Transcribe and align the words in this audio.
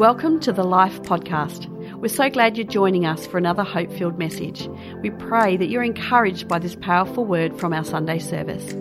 Welcome 0.00 0.40
to 0.40 0.52
the 0.54 0.64
Life 0.64 1.02
Podcast. 1.02 1.66
We're 1.96 2.08
so 2.08 2.30
glad 2.30 2.56
you're 2.56 2.66
joining 2.66 3.04
us 3.04 3.26
for 3.26 3.36
another 3.36 3.62
hope 3.62 3.92
filled 3.92 4.18
message. 4.18 4.66
We 5.02 5.10
pray 5.10 5.58
that 5.58 5.68
you're 5.68 5.82
encouraged 5.82 6.48
by 6.48 6.58
this 6.58 6.74
powerful 6.74 7.26
word 7.26 7.60
from 7.60 7.74
our 7.74 7.84
Sunday 7.84 8.18
service. 8.18 8.72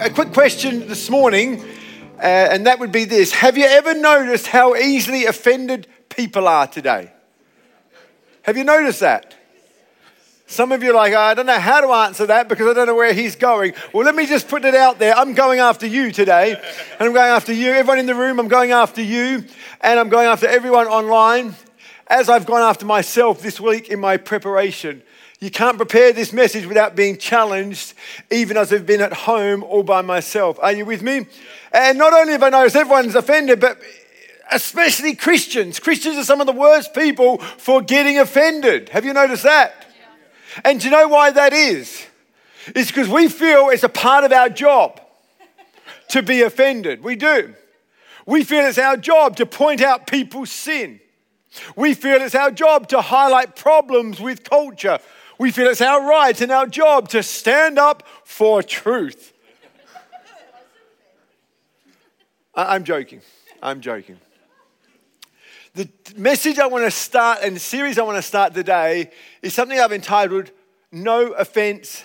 A 0.00 0.10
quick 0.10 0.32
question 0.32 0.88
this 0.88 1.08
morning, 1.08 1.62
uh, 2.18 2.22
and 2.22 2.66
that 2.66 2.80
would 2.80 2.90
be 2.90 3.04
this 3.04 3.30
Have 3.30 3.56
you 3.56 3.66
ever 3.66 3.94
noticed 3.94 4.48
how 4.48 4.74
easily 4.74 5.26
offended 5.26 5.86
people 6.08 6.48
are 6.48 6.66
today? 6.66 7.12
Have 8.42 8.56
you 8.56 8.64
noticed 8.64 8.98
that? 8.98 9.36
Some 10.50 10.72
of 10.72 10.82
you 10.82 10.92
are 10.92 10.94
like, 10.94 11.12
oh, 11.12 11.18
I 11.18 11.34
don't 11.34 11.44
know 11.44 11.58
how 11.58 11.82
to 11.82 11.88
answer 11.88 12.24
that 12.24 12.48
because 12.48 12.68
I 12.68 12.72
don't 12.72 12.86
know 12.86 12.94
where 12.94 13.12
he's 13.12 13.36
going. 13.36 13.74
Well, 13.92 14.06
let 14.06 14.14
me 14.14 14.24
just 14.24 14.48
put 14.48 14.64
it 14.64 14.74
out 14.74 14.98
there. 14.98 15.14
I'm 15.14 15.34
going 15.34 15.58
after 15.58 15.86
you 15.86 16.10
today, 16.10 16.54
and 16.54 17.06
I'm 17.06 17.12
going 17.12 17.30
after 17.30 17.52
you. 17.52 17.70
Everyone 17.70 17.98
in 17.98 18.06
the 18.06 18.14
room, 18.14 18.40
I'm 18.40 18.48
going 18.48 18.70
after 18.70 19.02
you, 19.02 19.44
and 19.82 20.00
I'm 20.00 20.08
going 20.08 20.26
after 20.26 20.48
everyone 20.48 20.86
online, 20.86 21.54
as 22.06 22.30
I've 22.30 22.46
gone 22.46 22.62
after 22.62 22.86
myself 22.86 23.42
this 23.42 23.60
week 23.60 23.90
in 23.90 24.00
my 24.00 24.16
preparation. 24.16 25.02
You 25.38 25.50
can't 25.50 25.76
prepare 25.76 26.14
this 26.14 26.32
message 26.32 26.64
without 26.64 26.96
being 26.96 27.18
challenged, 27.18 27.92
even 28.30 28.56
as 28.56 28.72
I've 28.72 28.86
been 28.86 29.02
at 29.02 29.12
home 29.12 29.62
all 29.62 29.82
by 29.82 30.00
myself. 30.00 30.58
Are 30.62 30.72
you 30.72 30.86
with 30.86 31.02
me? 31.02 31.26
And 31.72 31.98
not 31.98 32.14
only 32.14 32.32
have 32.32 32.42
I 32.42 32.48
noticed 32.48 32.74
everyone's 32.74 33.14
offended, 33.14 33.60
but 33.60 33.78
especially 34.50 35.14
Christians. 35.14 35.78
Christians 35.78 36.16
are 36.16 36.24
some 36.24 36.40
of 36.40 36.46
the 36.46 36.54
worst 36.54 36.94
people 36.94 37.36
for 37.36 37.82
getting 37.82 38.18
offended. 38.18 38.88
Have 38.88 39.04
you 39.04 39.12
noticed 39.12 39.42
that? 39.42 39.84
And 40.64 40.80
do 40.80 40.86
you 40.86 40.90
know 40.90 41.08
why 41.08 41.30
that 41.30 41.52
is? 41.52 42.06
It's 42.74 42.90
because 42.90 43.08
we 43.08 43.28
feel 43.28 43.70
it's 43.70 43.84
a 43.84 43.88
part 43.88 44.24
of 44.24 44.32
our 44.32 44.48
job 44.48 45.00
to 46.08 46.22
be 46.22 46.42
offended. 46.42 47.02
We 47.02 47.16
do. 47.16 47.54
We 48.26 48.44
feel 48.44 48.66
it's 48.66 48.78
our 48.78 48.96
job 48.96 49.36
to 49.36 49.46
point 49.46 49.80
out 49.80 50.06
people's 50.06 50.50
sin. 50.50 51.00
We 51.76 51.94
feel 51.94 52.20
it's 52.20 52.34
our 52.34 52.50
job 52.50 52.88
to 52.88 53.00
highlight 53.00 53.56
problems 53.56 54.20
with 54.20 54.44
culture. 54.44 54.98
We 55.38 55.50
feel 55.50 55.68
it's 55.68 55.80
our 55.80 56.06
right 56.06 56.38
and 56.40 56.52
our 56.52 56.66
job 56.66 57.08
to 57.10 57.22
stand 57.22 57.78
up 57.78 58.02
for 58.24 58.62
truth. 58.62 59.32
I'm 62.54 62.84
joking. 62.84 63.22
I'm 63.62 63.80
joking. 63.80 64.18
The 65.78 65.88
message 66.16 66.58
I 66.58 66.66
want 66.66 66.86
to 66.86 66.90
start 66.90 67.38
and 67.44 67.54
the 67.54 67.60
series 67.60 68.00
I 68.00 68.02
want 68.02 68.16
to 68.18 68.22
start 68.22 68.52
today 68.52 69.12
is 69.42 69.54
something 69.54 69.78
I've 69.78 69.92
entitled 69.92 70.50
No 70.90 71.30
Offense 71.34 72.04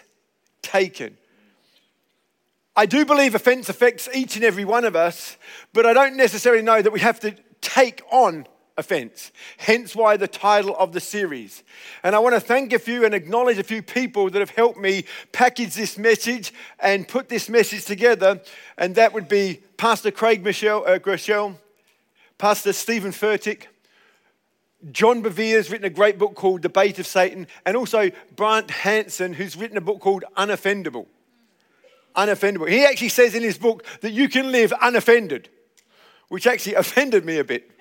Taken. 0.62 1.18
I 2.76 2.86
do 2.86 3.04
believe 3.04 3.34
offense 3.34 3.70
affects 3.70 4.08
each 4.14 4.36
and 4.36 4.46
every 4.46 4.64
one 4.64 4.86
of 4.86 4.96
us, 4.96 5.38
but 5.74 5.88
I 5.88 5.94
don't 5.94 6.16
necessarily 6.16 6.62
know 6.62 6.84
that 6.84 6.94
we 6.94 7.00
have 7.00 7.20
to 7.22 7.36
take 7.62 8.04
on 8.12 8.46
offense. 8.78 9.32
Hence 9.58 9.96
why 9.96 10.18
the 10.18 10.28
title 10.28 10.76
of 10.78 10.94
the 10.94 11.00
series. 11.00 11.64
And 12.04 12.16
I 12.16 12.20
want 12.20 12.36
to 12.36 12.40
thank 12.40 12.74
a 12.74 12.80
few 12.80 13.06
and 13.06 13.16
acknowledge 13.16 13.58
a 13.58 13.64
few 13.64 13.82
people 13.82 14.30
that 14.30 14.38
have 14.38 14.52
helped 14.52 14.78
me 14.78 15.06
package 15.32 15.74
this 15.74 15.98
message 15.98 16.54
and 16.80 17.08
put 17.08 17.28
this 17.28 17.50
message 17.50 17.86
together. 17.86 18.40
And 18.78 18.94
that 18.94 19.14
would 19.14 19.28
be 19.28 19.62
Pastor 19.78 20.12
Craig 20.12 20.44
Michelle, 20.44 20.86
uh, 20.86 21.00
Groeschel, 21.00 21.56
Pastor 22.38 22.74
Steven 22.74 23.12
Furtick, 23.12 23.68
John 24.92 25.24
Bevere 25.24 25.56
has 25.56 25.72
written 25.72 25.86
a 25.86 25.90
great 25.90 26.18
book 26.18 26.36
called 26.36 26.62
The 26.62 26.70
Bait 26.70 27.00
of 27.00 27.08
Satan, 27.08 27.48
and 27.66 27.78
also 27.78 28.12
Brant 28.36 28.70
Hansen, 28.70 29.34
who's 29.34 29.56
written 29.56 29.78
a 29.78 29.82
book 29.82 30.00
called 30.02 30.26
Unoffendable. 30.36 31.08
Unoffendable. 32.16 32.70
He 32.70 32.84
actually 32.86 33.10
says 33.10 33.34
in 33.34 33.44
his 33.44 33.58
book 33.58 33.86
that 34.02 34.12
you 34.12 34.28
can 34.28 34.52
live 34.52 34.74
unoffended, 34.82 35.50
which 36.28 36.46
actually 36.46 36.76
offended 36.76 37.24
me 37.24 37.38
a 37.38 37.44
bit. 37.44 37.72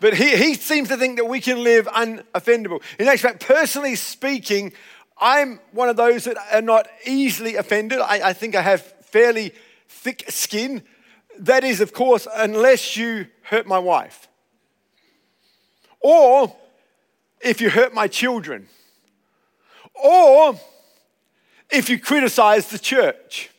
but 0.00 0.14
he, 0.14 0.36
he 0.36 0.54
seems 0.54 0.88
to 0.88 0.96
think 0.96 1.18
that 1.18 1.26
we 1.26 1.40
can 1.40 1.62
live 1.62 1.86
unoffendable. 1.86 2.82
In 2.98 3.06
actual 3.06 3.30
fact, 3.30 3.46
personally 3.46 3.94
speaking, 3.94 4.72
I'm 5.20 5.60
one 5.72 5.88
of 5.88 5.96
those 5.96 6.24
that 6.24 6.36
are 6.52 6.62
not 6.62 6.88
easily 7.06 7.56
offended. 7.56 8.00
I, 8.00 8.28
I 8.28 8.32
think 8.32 8.54
I 8.54 8.62
have 8.62 8.82
fairly 9.02 9.54
thick 9.88 10.24
skin. 10.28 10.82
That 11.38 11.62
is, 11.62 11.80
of 11.80 11.92
course, 11.92 12.26
unless 12.34 12.96
you 12.96 13.26
hurt 13.42 13.66
my 13.66 13.78
wife. 13.78 14.28
Or 16.00 16.54
if 17.40 17.60
you 17.60 17.70
hurt 17.70 17.94
my 17.94 18.08
children. 18.08 18.68
Or 19.94 20.58
if 21.70 21.88
you 21.88 21.98
criticize 21.98 22.68
the 22.68 22.78
church. 22.78 23.50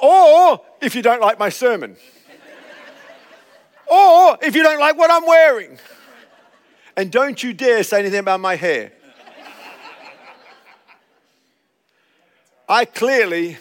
Or 0.00 0.60
if 0.80 0.94
you 0.94 1.02
don't 1.02 1.20
like 1.20 1.38
my 1.38 1.50
sermon. 1.50 1.96
or 3.86 4.38
if 4.42 4.56
you 4.56 4.62
don't 4.62 4.80
like 4.80 4.96
what 4.96 5.10
I'm 5.10 5.26
wearing. 5.26 5.78
And 6.96 7.10
don't 7.10 7.42
you 7.42 7.52
dare 7.52 7.82
say 7.82 8.00
anything 8.00 8.20
about 8.20 8.40
my 8.40 8.56
hair. 8.56 8.92
I 12.66 12.86
clearly 12.86 13.58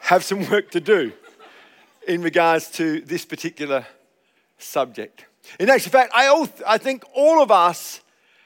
have 0.00 0.24
some 0.24 0.48
work 0.50 0.72
to 0.72 0.80
do 0.80 1.12
in 2.10 2.22
regards 2.22 2.68
to 2.72 3.00
this 3.02 3.24
particular 3.24 3.86
subject. 4.58 5.26
In 5.60 5.70
actual 5.70 5.92
fact, 5.92 6.10
I, 6.12 6.26
all, 6.26 6.48
I 6.66 6.76
think 6.76 7.04
all 7.14 7.40
of 7.40 7.52
us 7.52 8.00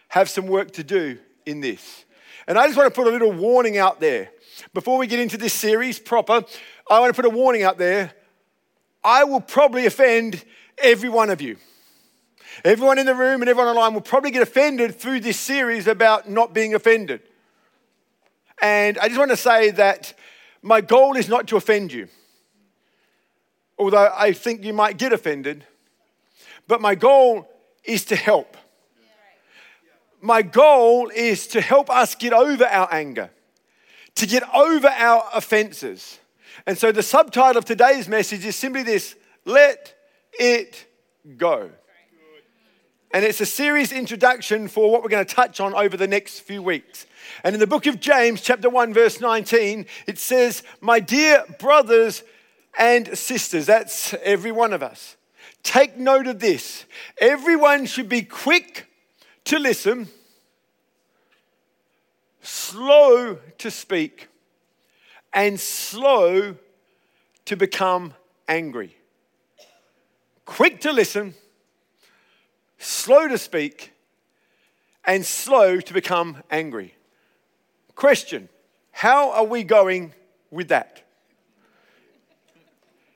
have 0.09 0.29
some 0.29 0.47
work 0.47 0.73
to 0.73 0.85
do 0.85 1.19
in 1.47 1.61
this. 1.61 2.05
And 2.47 2.59
I 2.59 2.67
just 2.67 2.77
want 2.77 2.93
to 2.93 2.95
put 2.95 3.09
a 3.09 3.11
little 3.11 3.33
warning 3.33 3.79
out 3.79 4.01
there. 4.01 4.29
Before 4.75 4.99
we 4.99 5.07
get 5.07 5.19
into 5.19 5.39
this 5.39 5.55
series 5.55 5.99
proper, 5.99 6.45
I 6.91 7.01
want 7.01 7.17
to 7.17 7.23
put 7.23 7.25
a 7.25 7.35
warning 7.35 7.63
out 7.63 7.79
there. 7.79 8.13
I 9.03 9.25
will 9.25 9.41
probably 9.41 9.87
offend 9.87 10.45
every 10.77 11.09
one 11.09 11.31
of 11.31 11.41
you. 11.41 11.57
Everyone 12.67 12.99
in 12.99 13.07
the 13.07 13.15
room 13.15 13.41
and 13.41 13.49
everyone 13.49 13.69
online 13.69 13.95
will 13.95 14.03
probably 14.03 14.31
get 14.31 14.43
offended 14.43 14.95
through 14.95 15.21
this 15.21 15.41
series 15.41 15.87
about 15.87 16.29
not 16.29 16.53
being 16.53 16.75
offended. 16.75 17.23
And 18.61 18.99
I 18.99 19.09
just 19.09 19.19
want 19.19 19.31
to 19.31 19.39
say 19.39 19.71
that 19.71 20.13
my 20.61 20.83
goal 20.83 21.17
is 21.17 21.31
not 21.31 21.47
to 21.49 21.57
offend 21.57 21.95
you 21.95 22.09
although 23.79 24.13
I 24.17 24.33
think 24.33 24.65
you 24.65 24.73
might 24.73 24.99
get 24.99 25.13
offended. 25.13 25.65
But 26.67 26.81
my 26.81 26.95
goal 26.95 27.49
is 27.85 28.05
to 28.07 28.17
help. 28.17 28.57
My 30.21 30.41
goal 30.41 31.11
is 31.15 31.47
to 31.49 31.61
help 31.61 31.91
us 31.91 32.15
get 32.15 32.33
over 32.33 32.65
our 32.65 32.89
anger, 32.91 33.31
to 34.15 34.27
get 34.27 34.43
over 34.55 34.89
our 34.89 35.29
offenses. 35.35 36.19
And 36.67 36.79
so 36.79 36.93
the 36.93 37.03
subtitle 37.03 37.59
of 37.59 37.67
today's 37.67 38.09
message 38.09 38.45
is 38.47 38.57
simply 38.57 38.83
this 38.83 39.17
let 39.45 39.95
it 40.33 40.87
go. 41.37 41.71
And 43.13 43.25
it's 43.25 43.41
a 43.41 43.47
series 43.47 43.93
introduction 43.93 44.67
for 44.67 44.91
what 44.91 45.03
we're 45.03 45.09
going 45.09 45.25
to 45.25 45.35
touch 45.35 45.61
on 45.61 45.73
over 45.75 45.97
the 45.97 46.09
next 46.09 46.41
few 46.41 46.63
weeks. 46.63 47.07
And 47.45 47.55
in 47.55 47.61
the 47.61 47.67
book 47.67 47.87
of 47.87 48.01
James, 48.01 48.41
chapter 48.41 48.69
1, 48.69 48.93
verse 48.93 49.21
19, 49.21 49.87
it 50.09 50.19
says, 50.19 50.65
My 50.81 50.99
dear 50.99 51.45
brothers 51.61 52.25
and 52.79 53.17
sisters, 53.17 53.67
that's 53.67 54.15
every 54.23 54.53
one 54.53 54.73
of 54.73 54.83
us. 54.83 55.17
Take 55.63 55.97
note 55.97 56.27
of 56.27 56.41
this. 56.41 56.85
Everyone 57.19 57.87
should 57.87 58.09
be 58.09 58.23
quick 58.23 58.87
to 59.45 59.59
listen, 59.59 60.09
slow 62.43 63.39
to 63.59 63.71
speak, 63.71 64.29
and 65.33 65.59
slow 65.59 66.57
to 67.45 67.57
become 67.57 68.15
angry. 68.49 68.97
Quick 70.45 70.81
to 70.83 70.93
listen, 70.93 71.35
slow 72.79 73.29
to 73.29 73.39
speak, 73.39 73.93
and 75.05 75.25
slow 75.25 75.81
to 75.81 75.95
become 75.95 76.43
angry. 76.51 76.95
Question 77.95 78.49
How 78.91 79.31
are 79.33 79.45
we 79.45 79.65
going 79.65 80.15
with 80.51 80.69
that? 80.69 81.04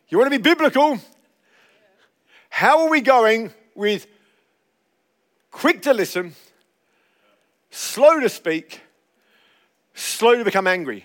You 0.09 0.17
want 0.17 0.33
to 0.33 0.39
be 0.39 0.43
biblical? 0.43 0.99
How 2.49 2.81
are 2.81 2.89
we 2.89 3.03
going 3.03 3.53
with 3.75 4.07
quick 5.51 5.83
to 5.83 5.93
listen, 5.93 6.35
slow 7.71 8.19
to 8.21 8.29
speak, 8.29 8.81
slow 9.95 10.37
to 10.37 10.45
become 10.45 10.67
angry? 10.67 11.05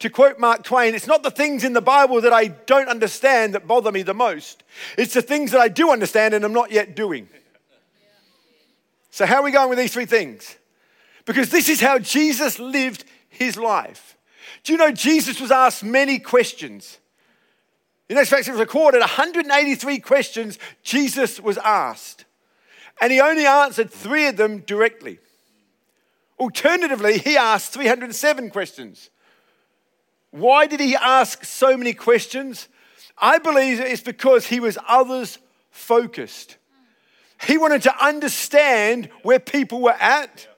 To 0.00 0.10
quote 0.10 0.38
Mark 0.38 0.64
Twain, 0.64 0.94
it's 0.94 1.06
not 1.06 1.22
the 1.22 1.30
things 1.30 1.64
in 1.64 1.72
the 1.72 1.80
Bible 1.80 2.20
that 2.20 2.32
I 2.32 2.48
don't 2.48 2.88
understand 2.88 3.54
that 3.54 3.66
bother 3.66 3.90
me 3.90 4.02
the 4.02 4.14
most. 4.14 4.62
It's 4.96 5.14
the 5.14 5.22
things 5.22 5.52
that 5.52 5.60
I 5.60 5.68
do 5.68 5.90
understand 5.90 6.34
and 6.34 6.44
I'm 6.44 6.52
not 6.52 6.72
yet 6.72 6.96
doing. 6.96 7.28
So, 9.10 9.26
how 9.26 9.36
are 9.36 9.42
we 9.42 9.50
going 9.50 9.68
with 9.68 9.78
these 9.78 9.92
three 9.92 10.06
things? 10.06 10.56
Because 11.24 11.50
this 11.50 11.68
is 11.68 11.80
how 11.80 11.98
Jesus 11.98 12.58
lived 12.58 13.04
his 13.28 13.56
life. 13.56 14.16
Do 14.62 14.72
you 14.72 14.78
know 14.78 14.92
Jesus 14.92 15.40
was 15.40 15.50
asked 15.50 15.82
many 15.82 16.18
questions? 16.18 16.98
In 18.08 18.16
actual 18.16 18.38
fact, 18.38 18.48
was 18.48 18.58
recorded 18.58 19.00
183 19.00 19.98
questions 19.98 20.58
Jesus 20.82 21.40
was 21.40 21.58
asked, 21.58 22.24
and 23.00 23.12
he 23.12 23.20
only 23.20 23.46
answered 23.46 23.90
three 23.90 24.26
of 24.26 24.36
them 24.36 24.60
directly. 24.60 25.18
Alternatively, 26.38 27.18
he 27.18 27.36
asked 27.36 27.72
307 27.72 28.50
questions. 28.50 29.10
Why 30.30 30.66
did 30.66 30.80
he 30.80 30.94
ask 30.96 31.44
so 31.44 31.76
many 31.76 31.92
questions? 31.92 32.68
I 33.16 33.38
believe 33.38 33.80
it's 33.80 34.02
because 34.02 34.46
he 34.46 34.60
was 34.60 34.78
others 34.86 35.38
focused. 35.70 36.56
He 37.46 37.58
wanted 37.58 37.82
to 37.82 38.04
understand 38.04 39.10
where 39.22 39.38
people 39.38 39.80
were 39.80 39.96
at 39.98 40.48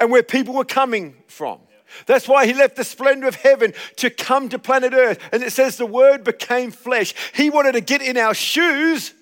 and 0.00 0.10
where 0.10 0.22
people 0.22 0.54
were 0.54 0.64
coming 0.64 1.16
from. 1.26 1.60
That's 2.06 2.28
why 2.28 2.46
he 2.46 2.54
left 2.54 2.76
the 2.76 2.84
splendor 2.84 3.26
of 3.26 3.34
heaven 3.34 3.74
to 3.96 4.10
come 4.10 4.48
to 4.50 4.58
planet 4.58 4.92
Earth. 4.92 5.18
And 5.32 5.42
it 5.42 5.52
says 5.52 5.76
the 5.76 5.86
word 5.86 6.24
became 6.24 6.70
flesh. 6.70 7.14
He 7.34 7.50
wanted 7.50 7.72
to 7.72 7.80
get 7.80 8.02
in 8.02 8.16
our 8.16 8.34
shoes 8.34 9.14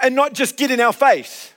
and 0.00 0.14
not 0.14 0.32
just 0.32 0.56
get 0.56 0.70
in 0.70 0.80
our 0.80 0.92
face. 0.92 1.52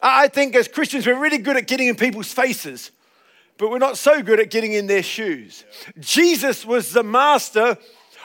I 0.00 0.28
think 0.28 0.56
as 0.56 0.66
Christians, 0.66 1.06
we're 1.06 1.18
really 1.18 1.38
good 1.38 1.56
at 1.56 1.68
getting 1.68 1.86
in 1.86 1.94
people's 1.94 2.32
faces, 2.32 2.90
but 3.56 3.70
we're 3.70 3.78
not 3.78 3.96
so 3.96 4.22
good 4.22 4.40
at 4.40 4.50
getting 4.50 4.72
in 4.72 4.88
their 4.88 5.02
shoes. 5.02 5.64
Jesus 6.00 6.66
was 6.66 6.92
the 6.92 7.04
master 7.04 7.78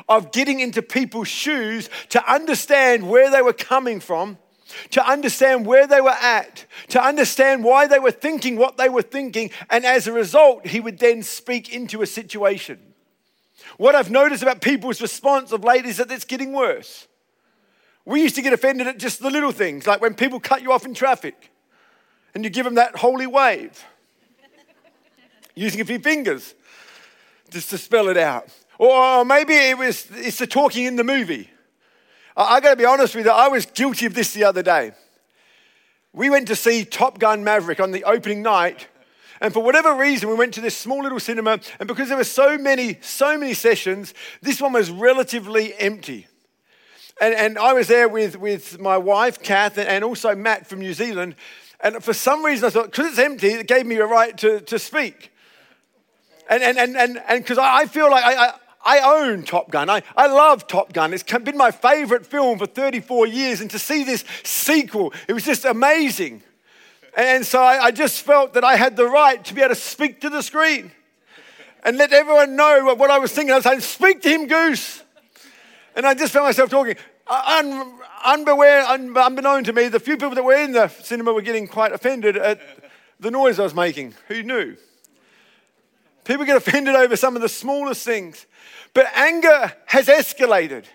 of 0.09 0.31
getting 0.31 0.59
into 0.59 0.81
people's 0.81 1.27
shoes 1.27 1.89
to 2.09 2.31
understand 2.31 3.07
where 3.07 3.29
they 3.29 3.41
were 3.41 3.53
coming 3.53 3.99
from 3.99 4.37
to 4.91 5.05
understand 5.05 5.65
where 5.65 5.87
they 5.87 6.01
were 6.01 6.09
at, 6.09 6.65
to 6.89 7.01
understand 7.01 7.63
why 7.63 7.87
they 7.87 7.99
were 7.99 8.11
thinking 8.11 8.57
what 8.57 8.77
they 8.77 8.89
were 8.89 9.01
thinking, 9.01 9.51
and 9.69 9.85
as 9.85 10.07
a 10.07 10.11
result, 10.11 10.67
he 10.67 10.79
would 10.79 10.99
then 10.99 11.23
speak 11.23 11.73
into 11.73 12.01
a 12.01 12.07
situation. 12.07 12.79
What 13.77 13.95
I've 13.95 14.11
noticed 14.11 14.43
about 14.43 14.61
people's 14.61 15.01
response 15.01 15.51
of 15.51 15.63
late 15.63 15.85
is 15.85 15.97
that 15.97 16.11
it's 16.11 16.25
getting 16.25 16.53
worse. 16.53 17.07
We 18.05 18.21
used 18.21 18.35
to 18.35 18.41
get 18.41 18.53
offended 18.53 18.87
at 18.87 18.97
just 18.97 19.21
the 19.21 19.29
little 19.29 19.51
things, 19.51 19.85
like 19.85 20.01
when 20.01 20.13
people 20.13 20.39
cut 20.39 20.61
you 20.61 20.71
off 20.71 20.85
in 20.85 20.93
traffic 20.93 21.51
and 22.33 22.43
you 22.43 22.49
give 22.49 22.63
them 22.63 22.75
that 22.75 22.95
holy 22.95 23.27
wave, 23.27 23.83
using 25.55 25.81
a 25.81 25.85
few 25.85 25.99
fingers 25.99 26.55
just 27.49 27.69
to 27.69 27.77
spell 27.77 28.07
it 28.07 28.17
out. 28.17 28.47
Or 28.79 29.25
maybe 29.25 29.55
it 29.55 29.77
was 29.77 30.07
it's 30.11 30.39
the 30.39 30.47
talking 30.47 30.85
in 30.85 30.95
the 30.95 31.03
movie. 31.03 31.49
I, 32.37 32.59
got 32.59 32.69
to 32.69 32.75
be 32.75 32.85
honest 32.85 33.15
with 33.15 33.25
you, 33.25 33.31
I 33.31 33.47
was 33.47 33.65
guilty 33.65 34.05
of 34.05 34.13
this 34.13 34.33
the 34.33 34.43
other 34.43 34.61
day. 34.61 34.91
We 36.13 36.29
went 36.29 36.47
to 36.49 36.55
see 36.55 36.85
Top 36.85 37.17
Gun 37.17 37.43
Maverick 37.43 37.79
on 37.79 37.91
the 37.91 38.03
opening 38.03 38.43
night. 38.43 38.87
And 39.41 39.53
for 39.53 39.61
whatever 39.61 39.95
reason, 39.95 40.29
we 40.29 40.35
went 40.35 40.53
to 40.55 40.61
this 40.61 40.77
small 40.77 41.03
little 41.03 41.19
cinema, 41.19 41.59
and 41.79 41.87
because 41.87 42.09
there 42.09 42.17
were 42.17 42.23
so 42.23 42.57
many, 42.57 42.97
so 43.01 43.37
many 43.37 43.53
sessions, 43.53 44.13
this 44.41 44.61
one 44.61 44.73
was 44.73 44.89
relatively 44.89 45.75
empty. 45.75 46.27
And, 47.19 47.33
and 47.33 47.57
I 47.57 47.73
was 47.73 47.87
there 47.87 48.07
with, 48.07 48.37
with 48.37 48.79
my 48.79 48.97
wife, 48.97 49.41
Kath, 49.41 49.77
and 49.77 50.03
also 50.03 50.35
Matt 50.35 50.67
from 50.67 50.79
New 50.79 50.93
Zealand. 50.93 51.35
And 51.81 52.03
for 52.03 52.13
some 52.13 52.43
reason, 52.45 52.65
I 52.67 52.69
thought, 52.69 52.85
because 52.85 53.07
it's 53.07 53.19
empty, 53.19 53.47
it 53.47 53.67
gave 53.67 53.85
me 53.85 53.97
a 53.97 54.05
right 54.05 54.37
to, 54.39 54.61
to 54.61 54.79
speak. 54.79 55.31
And 56.49 56.63
because 56.63 56.77
and, 56.77 56.77
and, 56.77 56.95
and, 56.97 57.23
and 57.27 57.59
I, 57.59 57.81
I 57.81 57.85
feel 57.87 58.09
like 58.09 58.23
I 58.23 58.53
I 58.87 58.99
own 58.99 59.43
Top 59.43 59.69
Gun. 59.69 59.89
I, 59.89 60.01
I 60.15 60.27
love 60.27 60.65
Top 60.65 60.93
Gun. 60.93 61.13
It's 61.13 61.21
been 61.21 61.57
my 61.57 61.71
favorite 61.71 62.25
film 62.25 62.57
for 62.57 62.65
34 62.65 63.27
years. 63.27 63.59
And 63.59 63.69
to 63.71 63.79
see 63.79 64.05
this 64.05 64.23
sequel, 64.43 65.13
it 65.27 65.33
was 65.33 65.43
just 65.43 65.65
amazing. 65.65 66.41
And 67.15 67.45
so 67.45 67.61
I, 67.61 67.85
I 67.85 67.91
just 67.91 68.21
felt 68.21 68.53
that 68.53 68.63
I 68.63 68.77
had 68.77 68.95
the 68.95 69.05
right 69.05 69.43
to 69.43 69.53
be 69.53 69.61
able 69.61 69.75
to 69.75 69.79
speak 69.79 70.21
to 70.21 70.29
the 70.29 70.41
screen 70.41 70.91
and 71.83 71.97
let 71.97 72.13
everyone 72.13 72.55
know 72.55 72.95
what 72.95 73.11
I 73.11 73.19
was 73.19 73.33
thinking. 73.33 73.51
I 73.51 73.55
was 73.55 73.65
saying, 73.65 73.81
Speak 73.81 74.21
to 74.21 74.29
him, 74.29 74.47
Goose. 74.47 75.03
And 75.93 76.05
I 76.05 76.13
just 76.13 76.31
found 76.31 76.45
myself 76.45 76.69
talking. 76.69 76.95
Uh, 77.27 77.59
un, 77.59 77.99
unbeware, 78.25 78.87
un, 78.87 79.17
unbeknown 79.17 79.65
to 79.65 79.73
me, 79.73 79.89
the 79.89 79.99
few 79.99 80.15
people 80.15 80.33
that 80.33 80.43
were 80.43 80.55
in 80.55 80.71
the 80.71 80.87
cinema 80.87 81.33
were 81.33 81.41
getting 81.41 81.67
quite 81.67 81.91
offended 81.91 82.37
at 82.37 82.61
the 83.19 83.31
noise 83.31 83.59
I 83.59 83.63
was 83.63 83.75
making. 83.75 84.13
Who 84.29 84.43
knew? 84.43 84.77
People 86.23 86.45
get 86.45 86.55
offended 86.55 86.95
over 86.95 87.17
some 87.17 87.35
of 87.35 87.41
the 87.41 87.49
smallest 87.49 88.05
things. 88.05 88.45
But 88.97 89.15
anger 89.15 89.73
has 89.85 90.07
escalated. 90.07 90.85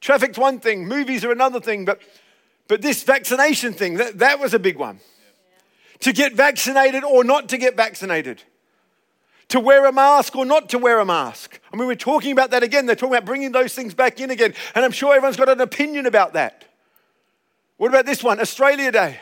Traffic's 0.00 0.36
one 0.36 0.58
thing, 0.58 0.88
movies 0.88 1.24
are 1.24 1.30
another 1.30 1.60
thing, 1.60 1.84
but, 1.84 2.00
but 2.66 2.82
this 2.82 3.04
vaccination 3.04 3.74
thing, 3.74 3.94
that, 3.94 4.18
that 4.18 4.40
was 4.40 4.52
a 4.52 4.58
big 4.58 4.76
one. 4.76 4.98
To 6.00 6.12
get 6.12 6.32
vaccinated 6.32 7.04
or 7.04 7.22
not 7.22 7.48
to 7.50 7.58
get 7.58 7.76
vaccinated. 7.76 8.42
To 9.50 9.60
wear 9.60 9.86
a 9.86 9.92
mask 9.92 10.34
or 10.34 10.44
not 10.44 10.68
to 10.70 10.78
wear 10.78 10.98
a 10.98 11.04
mask. 11.04 11.60
I 11.72 11.76
mean, 11.76 11.86
we're 11.86 11.94
talking 11.94 12.32
about 12.32 12.50
that 12.50 12.64
again. 12.64 12.86
They're 12.86 12.96
talking 12.96 13.14
about 13.14 13.24
bringing 13.24 13.52
those 13.52 13.72
things 13.72 13.94
back 13.94 14.18
in 14.18 14.32
again. 14.32 14.52
And 14.74 14.84
I'm 14.84 14.90
sure 14.90 15.14
everyone's 15.14 15.36
got 15.36 15.48
an 15.48 15.60
opinion 15.60 16.06
about 16.06 16.32
that. 16.32 16.64
What 17.76 17.86
about 17.86 18.06
this 18.06 18.24
one? 18.24 18.40
Australia 18.40 18.90
Day. 18.90 19.20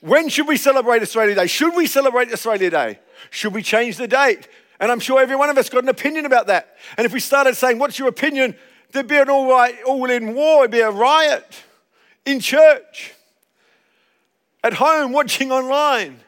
When 0.00 0.30
should 0.30 0.48
we 0.48 0.56
celebrate 0.56 1.02
Australia 1.02 1.34
Day? 1.34 1.46
Should 1.46 1.76
we 1.76 1.88
celebrate 1.88 2.32
Australia 2.32 2.70
Day? 2.70 3.00
Should 3.28 3.52
we 3.52 3.62
change 3.62 3.98
the 3.98 4.08
date? 4.08 4.48
And 4.80 4.90
I'm 4.90 5.00
sure 5.00 5.20
every 5.20 5.36
one 5.36 5.50
of 5.50 5.58
us 5.58 5.68
got 5.68 5.82
an 5.82 5.88
opinion 5.88 6.26
about 6.26 6.48
that. 6.48 6.76
And 6.96 7.04
if 7.04 7.12
we 7.12 7.20
started 7.20 7.56
saying, 7.56 7.78
What's 7.78 7.98
your 7.98 8.08
opinion? 8.08 8.56
there'd 8.94 9.08
be 9.08 9.16
an 9.16 9.28
all, 9.28 9.50
right, 9.50 9.74
all 9.84 10.08
in 10.10 10.34
war, 10.34 10.60
it'd 10.60 10.70
be 10.70 10.80
a 10.80 10.90
riot 10.90 11.62
in 12.24 12.40
church, 12.40 13.12
at 14.62 14.74
home, 14.74 15.12
watching 15.12 15.52
online. 15.52 16.20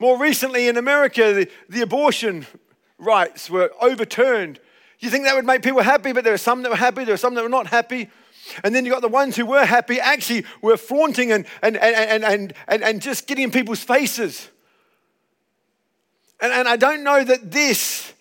More 0.00 0.18
recently 0.18 0.66
in 0.66 0.76
America, 0.76 1.32
the, 1.32 1.50
the 1.68 1.82
abortion 1.82 2.46
rights 2.98 3.48
were 3.48 3.70
overturned. 3.80 4.58
You 4.98 5.10
think 5.10 5.24
that 5.24 5.36
would 5.36 5.44
make 5.44 5.62
people 5.62 5.82
happy, 5.82 6.12
but 6.12 6.24
there 6.24 6.32
were 6.32 6.38
some 6.38 6.62
that 6.62 6.70
were 6.70 6.76
happy, 6.76 7.04
there 7.04 7.14
were 7.14 7.18
some 7.18 7.34
that 7.34 7.42
were 7.42 7.48
not 7.48 7.68
happy. 7.68 8.10
And 8.64 8.74
then 8.74 8.84
you 8.84 8.90
got 8.90 9.02
the 9.02 9.08
ones 9.08 9.36
who 9.36 9.46
were 9.46 9.64
happy 9.64 10.00
actually 10.00 10.44
were 10.62 10.76
flaunting 10.76 11.30
and, 11.30 11.46
and, 11.62 11.76
and, 11.76 12.24
and, 12.24 12.52
and, 12.66 12.82
and 12.82 13.02
just 13.02 13.26
getting 13.26 13.44
in 13.44 13.50
people's 13.50 13.82
faces. 13.82 14.48
And, 16.40 16.52
and 16.52 16.68
I 16.68 16.76
don't 16.76 17.02
know 17.02 17.22
that 17.24 17.50
this 17.50 18.12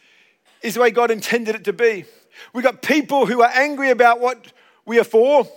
is 0.62 0.76
the 0.76 0.82
way 0.82 0.92
God 0.92 1.12
intended 1.12 1.56
it 1.56 1.64
to 1.66 1.74
be. 1.74 2.06
We've 2.54 2.64
got 2.64 2.82
people 2.82 3.26
who 3.26 3.42
are 3.42 3.52
angry 3.54 3.90
about 3.90 4.20
what 4.20 4.52
we 4.86 5.00
are 5.00 5.04
for, 5.04 5.48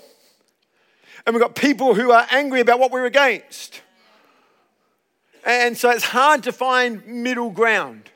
and 1.25 1.35
we've 1.35 1.43
got 1.43 1.55
people 1.55 1.95
who 1.95 2.11
are 2.11 2.27
angry 2.31 2.61
about 2.61 2.79
what 2.79 2.91
we're 2.91 3.07
against. 3.07 3.83
And 5.45 5.77
so 5.77 5.91
it's 5.91 6.05
hard 6.05 6.43
to 6.45 6.53
find 6.53 7.07
middle 7.07 7.51
ground. 7.51 8.11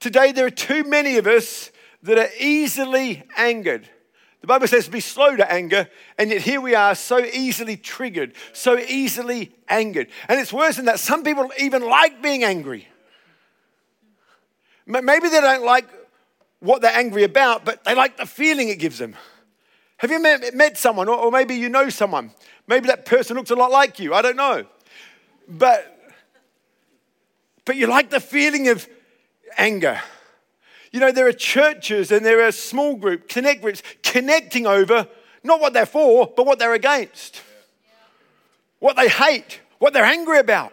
Today, 0.00 0.32
there 0.32 0.46
are 0.46 0.50
too 0.50 0.84
many 0.84 1.16
of 1.16 1.26
us 1.26 1.70
that 2.02 2.18
are 2.18 2.28
easily 2.38 3.22
angered. 3.36 3.88
The 4.42 4.46
Bible 4.46 4.68
says 4.68 4.84
to 4.84 4.90
be 4.90 5.00
slow 5.00 5.34
to 5.36 5.50
anger, 5.50 5.88
and 6.18 6.30
yet 6.30 6.42
here 6.42 6.60
we 6.60 6.74
are 6.74 6.94
so 6.94 7.18
easily 7.24 7.78
triggered, 7.78 8.34
so 8.52 8.78
easily 8.78 9.54
angered. 9.70 10.08
And 10.28 10.38
it's 10.38 10.52
worse 10.52 10.76
than 10.76 10.84
that. 10.84 11.00
Some 11.00 11.22
people 11.24 11.50
even 11.58 11.82
like 11.82 12.20
being 12.20 12.44
angry. 12.44 12.86
Maybe 14.86 15.28
they 15.28 15.40
don't 15.40 15.64
like 15.64 15.86
what 16.60 16.82
they're 16.82 16.96
angry 16.96 17.24
about, 17.24 17.64
but 17.64 17.84
they 17.84 17.94
like 17.94 18.16
the 18.16 18.26
feeling 18.26 18.68
it 18.68 18.78
gives 18.78 18.98
them. 18.98 19.16
Have 19.98 20.10
you 20.10 20.20
met, 20.20 20.76
someone, 20.76 21.08
or, 21.08 21.30
maybe 21.30 21.54
you 21.54 21.68
know 21.68 21.88
someone? 21.88 22.30
Maybe 22.66 22.88
that 22.88 23.06
person 23.06 23.36
looks 23.36 23.50
a 23.50 23.54
lot 23.54 23.70
like 23.70 23.98
you. 23.98 24.12
I 24.12 24.22
don't 24.22 24.36
know. 24.36 24.66
But, 25.48 26.12
but 27.64 27.76
you 27.76 27.86
like 27.86 28.10
the 28.10 28.20
feeling 28.20 28.68
of 28.68 28.86
anger. 29.56 30.00
You 30.90 31.00
know, 31.00 31.12
there 31.12 31.26
are 31.26 31.32
churches 31.32 32.12
and 32.12 32.24
there 32.24 32.46
are 32.46 32.52
small 32.52 32.96
groups, 32.96 33.32
connect 33.32 33.62
groups, 33.62 33.82
connecting 34.02 34.66
over 34.66 35.08
not 35.42 35.60
what 35.60 35.74
they're 35.74 35.86
for, 35.86 36.32
but 36.34 36.46
what 36.46 36.58
they're 36.58 36.74
against. 36.74 37.42
What 38.78 38.96
they 38.96 39.08
hate, 39.08 39.60
what 39.78 39.92
they're 39.92 40.04
angry 40.04 40.38
about. 40.38 40.72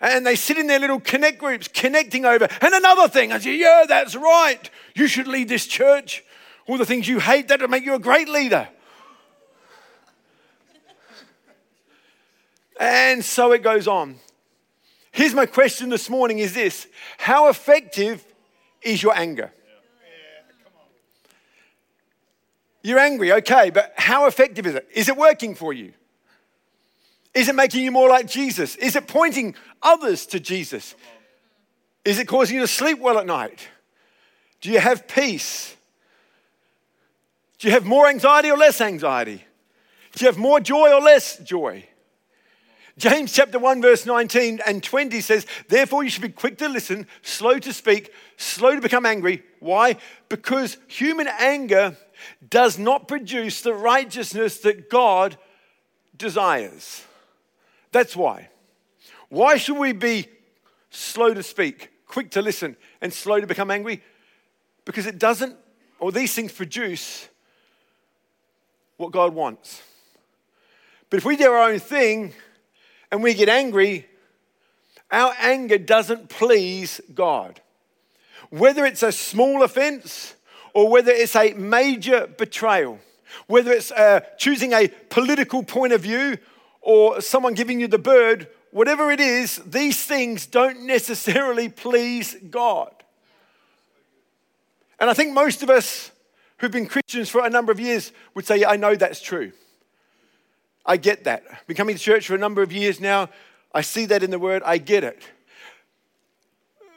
And 0.00 0.26
they 0.26 0.36
sit 0.36 0.58
in 0.58 0.66
their 0.66 0.78
little 0.78 1.00
connect 1.00 1.38
groups, 1.38 1.68
connecting 1.68 2.24
over. 2.26 2.48
And 2.60 2.74
another 2.74 3.08
thing, 3.08 3.32
I 3.32 3.38
say, 3.38 3.56
yeah, 3.56 3.84
that's 3.88 4.14
right. 4.14 4.70
You 4.94 5.06
should 5.06 5.26
lead 5.26 5.48
this 5.48 5.66
church. 5.66 6.22
All 6.66 6.76
the 6.76 6.84
things 6.84 7.08
you 7.08 7.18
hate, 7.18 7.48
that'll 7.48 7.68
make 7.68 7.84
you 7.84 7.94
a 7.94 7.98
great 7.98 8.28
leader. 8.28 8.68
and 12.78 13.24
so 13.24 13.52
it 13.52 13.62
goes 13.62 13.88
on. 13.88 14.16
Here's 15.12 15.32
my 15.32 15.46
question 15.46 15.88
this 15.88 16.10
morning 16.10 16.40
is 16.40 16.52
this 16.52 16.86
How 17.16 17.48
effective 17.48 18.22
is 18.82 19.02
your 19.02 19.16
anger? 19.16 19.50
You're 22.82 22.98
angry, 22.98 23.32
okay, 23.32 23.70
but 23.70 23.94
how 23.96 24.26
effective 24.26 24.64
is 24.66 24.74
it? 24.76 24.88
Is 24.94 25.08
it 25.08 25.16
working 25.16 25.56
for 25.56 25.72
you? 25.72 25.92
Is 27.36 27.50
it 27.50 27.54
making 27.54 27.84
you 27.84 27.92
more 27.92 28.08
like 28.08 28.26
Jesus? 28.26 28.76
Is 28.76 28.96
it 28.96 29.06
pointing 29.06 29.54
others 29.82 30.24
to 30.28 30.40
Jesus? 30.40 30.94
Is 32.02 32.18
it 32.18 32.26
causing 32.26 32.56
you 32.56 32.62
to 32.62 32.66
sleep 32.66 32.98
well 32.98 33.18
at 33.18 33.26
night? 33.26 33.68
Do 34.62 34.70
you 34.70 34.80
have 34.80 35.06
peace? 35.06 35.76
Do 37.58 37.68
you 37.68 37.74
have 37.74 37.84
more 37.84 38.06
anxiety 38.08 38.50
or 38.50 38.56
less 38.56 38.80
anxiety? 38.80 39.44
Do 40.14 40.24
you 40.24 40.30
have 40.30 40.38
more 40.38 40.60
joy 40.60 40.90
or 40.90 41.02
less 41.02 41.36
joy? 41.40 41.86
James 42.96 43.34
chapter 43.34 43.58
1, 43.58 43.82
verse 43.82 44.06
19 44.06 44.60
and 44.66 44.82
20 44.82 45.20
says, 45.20 45.46
Therefore, 45.68 46.02
you 46.02 46.08
should 46.08 46.22
be 46.22 46.30
quick 46.30 46.56
to 46.56 46.70
listen, 46.70 47.06
slow 47.20 47.58
to 47.58 47.72
speak, 47.74 48.14
slow 48.38 48.74
to 48.74 48.80
become 48.80 49.04
angry. 49.04 49.42
Why? 49.60 49.96
Because 50.30 50.78
human 50.86 51.28
anger 51.38 51.98
does 52.48 52.78
not 52.78 53.08
produce 53.08 53.60
the 53.60 53.74
righteousness 53.74 54.60
that 54.60 54.88
God 54.88 55.36
desires. 56.16 57.02
That's 57.96 58.14
why. 58.14 58.50
Why 59.30 59.56
should 59.56 59.78
we 59.78 59.92
be 59.92 60.26
slow 60.90 61.32
to 61.32 61.42
speak, 61.42 61.88
quick 62.06 62.30
to 62.32 62.42
listen 62.42 62.76
and 63.00 63.10
slow 63.10 63.40
to 63.40 63.46
become 63.46 63.70
angry? 63.70 64.02
Because 64.84 65.06
it 65.06 65.18
doesn't, 65.18 65.56
or 65.98 66.12
these 66.12 66.34
things 66.34 66.52
produce 66.52 67.26
what 68.98 69.12
God 69.12 69.32
wants. 69.32 69.82
But 71.08 71.16
if 71.16 71.24
we 71.24 71.36
do 71.36 71.50
our 71.50 71.70
own 71.70 71.78
thing 71.78 72.34
and 73.10 73.22
we 73.22 73.32
get 73.32 73.48
angry, 73.48 74.06
our 75.10 75.32
anger 75.40 75.78
doesn't 75.78 76.28
please 76.28 77.00
God. 77.14 77.62
Whether 78.50 78.84
it's 78.84 79.04
a 79.04 79.10
small 79.10 79.62
offense 79.62 80.34
or 80.74 80.90
whether 80.90 81.12
it's 81.12 81.34
a 81.34 81.54
major 81.54 82.26
betrayal, 82.26 82.98
whether 83.46 83.72
it's 83.72 83.90
uh, 83.90 84.20
choosing 84.36 84.74
a 84.74 84.88
political 85.08 85.62
point 85.62 85.94
of 85.94 86.02
view 86.02 86.36
or 86.86 87.20
someone 87.20 87.54
giving 87.54 87.80
you 87.80 87.88
the 87.88 87.98
bird, 87.98 88.46
whatever 88.70 89.10
it 89.10 89.18
is, 89.18 89.56
these 89.66 90.04
things 90.04 90.46
don't 90.46 90.86
necessarily 90.86 91.68
please 91.68 92.36
God. 92.48 92.94
And 95.00 95.10
I 95.10 95.12
think 95.12 95.34
most 95.34 95.64
of 95.64 95.68
us 95.68 96.12
who've 96.58 96.70
been 96.70 96.86
Christians 96.86 97.28
for 97.28 97.44
a 97.44 97.50
number 97.50 97.72
of 97.72 97.80
years 97.80 98.12
would 98.34 98.46
say, 98.46 98.64
I 98.64 98.76
know 98.76 98.94
that's 98.94 99.20
true. 99.20 99.50
I 100.86 100.96
get 100.96 101.24
that. 101.24 101.42
I've 101.50 101.66
Been 101.66 101.76
coming 101.76 101.96
to 101.96 102.00
church 102.00 102.28
for 102.28 102.36
a 102.36 102.38
number 102.38 102.62
of 102.62 102.70
years 102.70 103.00
now. 103.00 103.30
I 103.74 103.80
see 103.80 104.06
that 104.06 104.22
in 104.22 104.30
the 104.30 104.38
word. 104.38 104.62
I 104.64 104.78
get 104.78 105.02
it. 105.02 105.20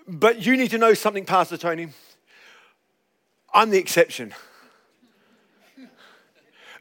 But 0.07 0.45
you 0.45 0.55
need 0.55 0.69
to 0.69 0.77
know 0.77 0.93
something, 0.93 1.25
Pastor 1.25 1.57
Tony. 1.57 1.87
I'm 3.55 3.71
the 3.71 3.79
exception. 3.79 4.35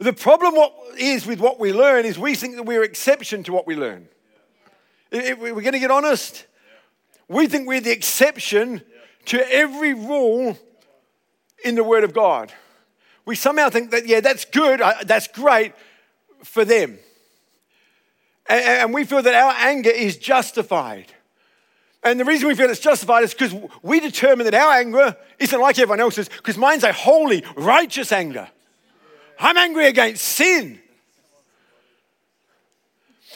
The 0.00 0.12
problem 0.12 0.54
what 0.54 0.74
is 0.96 1.26
with 1.26 1.40
what 1.40 1.58
we 1.58 1.72
learn 1.72 2.04
is 2.04 2.18
we 2.18 2.34
think 2.34 2.56
that 2.56 2.62
we're 2.62 2.84
exception 2.84 3.42
to 3.44 3.52
what 3.52 3.66
we 3.66 3.74
learn. 3.74 4.08
If 5.10 5.38
we're 5.38 5.52
going 5.54 5.72
to 5.72 5.78
get 5.78 5.90
honest, 5.90 6.46
we 7.28 7.46
think 7.46 7.66
we're 7.66 7.80
the 7.80 7.90
exception 7.90 8.82
to 9.26 9.52
every 9.52 9.94
rule 9.94 10.56
in 11.64 11.74
the 11.74 11.84
Word 11.84 12.04
of 12.04 12.14
God. 12.14 12.52
We 13.24 13.34
somehow 13.34 13.70
think 13.70 13.90
that, 13.90 14.06
yeah, 14.06 14.20
that's 14.20 14.44
good, 14.44 14.80
that's 15.04 15.28
great 15.28 15.72
for 16.44 16.64
them. 16.64 16.98
And 18.48 18.94
we 18.94 19.04
feel 19.04 19.20
that 19.22 19.34
our 19.34 19.54
anger 19.58 19.90
is 19.90 20.16
justified. 20.16 21.12
And 22.04 22.18
the 22.18 22.24
reason 22.24 22.48
we 22.48 22.54
feel 22.54 22.70
it's 22.70 22.80
justified 22.80 23.24
is 23.24 23.34
because 23.34 23.54
we 23.82 24.00
determine 24.00 24.44
that 24.44 24.54
our 24.54 24.74
anger 24.74 25.16
isn't 25.38 25.60
like 25.60 25.78
everyone 25.78 26.00
else's, 26.00 26.28
because 26.28 26.56
mine's 26.56 26.84
a 26.84 26.92
holy, 26.92 27.44
righteous 27.56 28.12
anger. 28.12 28.48
I'm 29.38 29.56
angry 29.56 29.86
against 29.86 30.24
sin. 30.24 30.80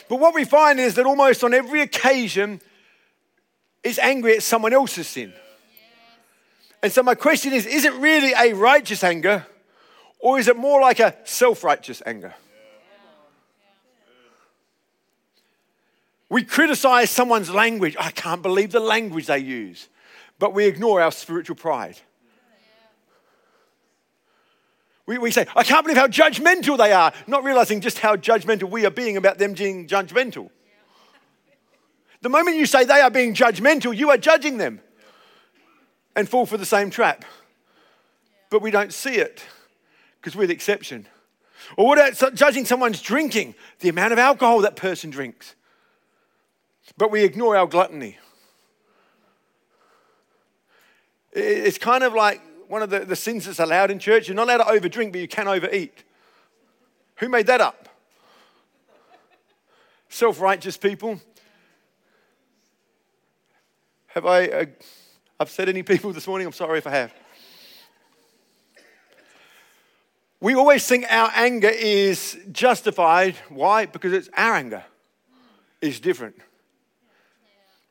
But 0.09 0.19
what 0.19 0.35
we 0.35 0.43
find 0.43 0.79
is 0.79 0.95
that 0.95 1.05
almost 1.05 1.43
on 1.43 1.53
every 1.53 1.81
occasion, 1.81 2.61
it's 3.83 3.99
angry 3.99 4.35
at 4.35 4.43
someone 4.43 4.73
else's 4.73 5.07
sin. 5.07 5.33
And 6.81 6.91
so 6.91 7.01
my 7.01 7.15
question 7.15 7.53
is 7.53 7.65
is 7.65 7.85
it 7.85 7.93
really 7.93 8.33
a 8.33 8.53
righteous 8.53 9.03
anger, 9.03 9.45
or 10.19 10.37
is 10.39 10.47
it 10.47 10.57
more 10.57 10.81
like 10.81 10.99
a 10.99 11.15
self 11.23 11.63
righteous 11.63 12.01
anger? 12.05 12.33
We 16.29 16.43
criticize 16.43 17.11
someone's 17.11 17.51
language. 17.51 17.95
I 17.99 18.09
can't 18.09 18.41
believe 18.41 18.71
the 18.71 18.79
language 18.79 19.27
they 19.27 19.37
use. 19.37 19.87
But 20.39 20.53
we 20.53 20.65
ignore 20.65 20.99
our 20.99 21.11
spiritual 21.11 21.55
pride. 21.55 21.99
We, 25.05 25.17
we 25.17 25.31
say, 25.31 25.45
I 25.55 25.63
can't 25.63 25.83
believe 25.83 25.97
how 25.97 26.07
judgmental 26.07 26.77
they 26.77 26.93
are, 26.93 27.11
not 27.27 27.43
realizing 27.43 27.81
just 27.81 27.99
how 27.99 28.15
judgmental 28.15 28.69
we 28.69 28.85
are 28.85 28.91
being 28.91 29.17
about 29.17 29.37
them 29.37 29.53
being 29.53 29.87
judgmental. 29.87 30.49
The 32.21 32.29
moment 32.29 32.55
you 32.55 32.65
say 32.65 32.85
they 32.85 33.01
are 33.01 33.11
being 33.11 33.33
judgmental, 33.33 33.95
you 33.95 34.09
are 34.09 34.17
judging 34.17 34.57
them 34.57 34.79
and 36.15 36.29
fall 36.29 36.45
for 36.45 36.57
the 36.57 36.65
same 36.65 36.89
trap. 36.89 37.25
But 38.49 38.61
we 38.61 38.71
don't 38.71 38.93
see 38.93 39.15
it 39.15 39.43
because 40.21 40.35
we're 40.35 40.47
the 40.47 40.53
exception. 40.53 41.07
Or 41.75 41.87
what 41.87 41.97
about 41.97 42.35
judging 42.35 42.65
someone's 42.65 43.01
drinking, 43.01 43.55
the 43.79 43.89
amount 43.89 44.13
of 44.13 44.19
alcohol 44.19 44.61
that 44.61 44.77
person 44.77 45.09
drinks? 45.09 45.55
But 46.97 47.11
we 47.11 47.23
ignore 47.23 47.57
our 47.57 47.67
gluttony. 47.67 48.17
It's 51.33 51.77
kind 51.77 52.03
of 52.03 52.13
like 52.13 52.41
one 52.67 52.81
of 52.81 52.89
the, 52.89 52.99
the 52.99 53.15
sins 53.15 53.45
that's 53.45 53.59
allowed 53.59 53.91
in 53.91 53.99
church. 53.99 54.27
You're 54.27 54.35
not 54.35 54.47
allowed 54.47 54.57
to 54.57 54.79
overdrink, 54.79 55.11
but 55.11 55.21
you 55.21 55.27
can 55.27 55.47
overeat. 55.47 56.03
Who 57.17 57.29
made 57.29 57.47
that 57.47 57.61
up? 57.61 57.89
Self 60.09 60.39
righteous 60.39 60.77
people. 60.77 61.19
Have 64.07 64.25
I 64.25 64.47
uh, 64.47 64.65
upset 65.39 65.69
any 65.69 65.81
people 65.81 66.13
this 66.13 66.27
morning? 66.27 66.45
I'm 66.45 66.53
sorry 66.53 66.77
if 66.77 66.85
I 66.85 66.91
have. 66.91 67.13
We 70.39 70.55
always 70.55 70.85
think 70.85 71.05
our 71.09 71.31
anger 71.35 71.69
is 71.69 72.37
justified. 72.51 73.35
Why? 73.49 73.85
Because 73.85 74.13
it's 74.13 74.29
our 74.35 74.55
anger. 74.55 74.83
is 75.81 75.99
different. 75.99 76.35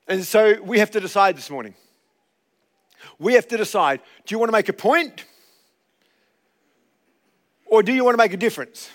And 0.07 0.25
so 0.25 0.61
we 0.63 0.79
have 0.79 0.91
to 0.91 1.01
decide 1.01 1.37
this 1.37 1.49
morning 1.49 1.75
we 3.19 3.35
have 3.35 3.49
to 3.49 3.57
decide 3.57 4.01
do 4.27 4.35
you 4.35 4.39
want 4.39 4.49
to 4.49 4.53
make 4.53 4.69
a 4.69 4.73
point 4.73 5.25
or 7.67 7.83
do 7.83 7.93
you 7.93 8.05
want 8.05 8.15
to 8.15 8.19
make 8.19 8.33
a 8.33 8.37
difference? 8.37 8.91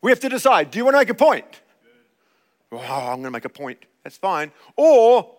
We 0.00 0.10
have 0.10 0.20
to 0.20 0.28
decide 0.28 0.70
do 0.70 0.78
you 0.78 0.84
want 0.84 0.94
to 0.94 0.98
make 0.98 1.10
a 1.10 1.14
point? 1.14 1.46
Oh, 2.72 2.78
I'm 2.78 3.16
going 3.16 3.24
to 3.24 3.30
make 3.30 3.44
a 3.44 3.48
point. 3.48 3.84
That's 4.02 4.16
fine. 4.16 4.50
Or 4.76 5.34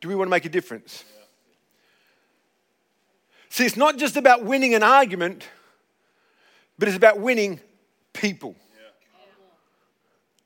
do 0.00 0.08
we 0.08 0.14
want 0.14 0.26
to 0.26 0.30
make 0.30 0.44
a 0.44 0.48
difference? 0.48 1.04
See, 3.48 3.64
it's 3.64 3.76
not 3.76 3.96
just 3.96 4.16
about 4.16 4.44
winning 4.44 4.74
an 4.74 4.82
argument, 4.82 5.46
but 6.78 6.88
it's 6.88 6.96
about 6.96 7.20
winning 7.20 7.60
people. 8.12 8.56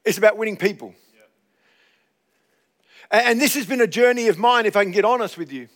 It's 0.05 0.19
about 0.19 0.37
winning 0.37 0.57
people. 0.57 0.95
And 3.11 3.41
this 3.41 3.55
has 3.55 3.67
been 3.67 3.81
a 3.81 3.87
journey 3.87 4.29
of 4.29 4.39
mine, 4.39 4.67
if 4.67 4.77
I 4.77 4.85
can 4.85 4.93
get 4.93 5.05
honest 5.05 5.39
with 5.39 5.53
you. 5.53 5.69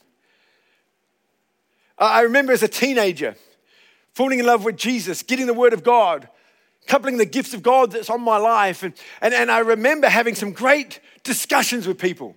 I 1.99 2.23
remember 2.23 2.53
as 2.53 2.62
a 2.62 2.69
teenager 2.69 3.37
falling 4.12 4.39
in 4.39 4.47
love 4.47 4.65
with 4.65 4.77
Jesus, 4.77 5.23
getting 5.23 5.47
the 5.47 5.55
Word 5.55 5.73
of 5.73 5.83
God, 5.83 6.29
coupling 6.87 7.17
the 7.17 7.27
gifts 7.27 7.55
of 7.55 7.62
God 7.62 7.93
that's 7.93 8.11
on 8.11 8.21
my 8.21 8.37
life. 8.37 8.83
And, 8.83 8.95
and, 9.21 9.33
and 9.33 9.51
I 9.51 9.61
remember 9.61 10.09
having 10.09 10.35
some 10.35 10.53
great 10.53 11.01
discussions 11.23 11.87
with 11.87 11.99
people. 11.99 12.37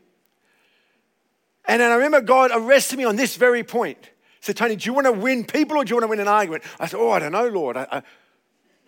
And 1.67 1.81
then 1.81 1.91
I 1.91 1.95
remember 1.95 2.21
God 2.21 2.51
arrested 2.53 2.97
me 2.97 3.05
on 3.05 3.15
this 3.15 3.35
very 3.35 3.63
point. 3.63 3.97
He 4.01 4.11
said, 4.41 4.57
Tony, 4.57 4.75
do 4.75 4.87
you 4.87 4.93
want 4.93 5.05
to 5.05 5.11
win 5.11 5.43
people 5.43 5.77
or 5.77 5.83
do 5.83 5.89
you 5.89 5.95
want 5.95 6.03
to 6.03 6.09
win 6.09 6.19
an 6.19 6.27
argument? 6.27 6.63
I 6.79 6.85
said, 6.85 6.99
Oh, 6.99 7.09
I 7.09 7.19
don't 7.19 7.31
know, 7.31 7.47
Lord. 7.47 7.75
I, 7.75 7.87
I, 7.91 8.03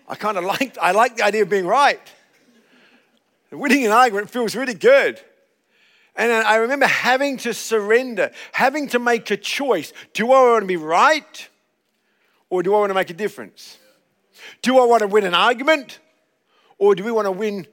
I 0.08 0.16
kind 0.16 0.38
of 0.38 0.44
like, 0.60 0.78
I 0.78 0.92
like 0.92 1.18
the 1.18 1.24
idea 1.24 1.42
of 1.42 1.50
being 1.50 1.66
right. 1.66 2.00
Winning 3.52 3.86
an 3.86 3.92
argument 3.92 4.30
feels 4.30 4.56
really 4.56 4.74
good. 4.74 5.20
And 6.18 6.32
I 6.32 6.56
remember 6.56 6.88
having 6.88 7.38
to 7.38 7.54
surrender, 7.54 8.32
having 8.52 8.88
to 8.90 9.00
make 9.00 9.30
a 9.30 9.38
choice. 9.38 9.94
Do 10.14 10.32
I 10.32 10.42
want 10.52 10.64
to 10.64 10.68
be 10.68 10.76
right 10.76 11.50
or 12.50 12.64
do 12.64 12.74
I 12.74 12.80
want 12.80 12.90
to 12.90 12.96
make 12.96 13.12
a 13.12 13.14
difference? 13.14 13.78
Do 14.64 14.80
I 14.80 14.86
want 14.86 15.02
to 15.02 15.08
win 15.08 15.26
an 15.26 15.36
argument 15.36 16.00
or 16.80 16.96
do 16.96 17.04
we 17.04 17.12
want 17.12 17.28
to 17.28 17.32
win 17.32 17.68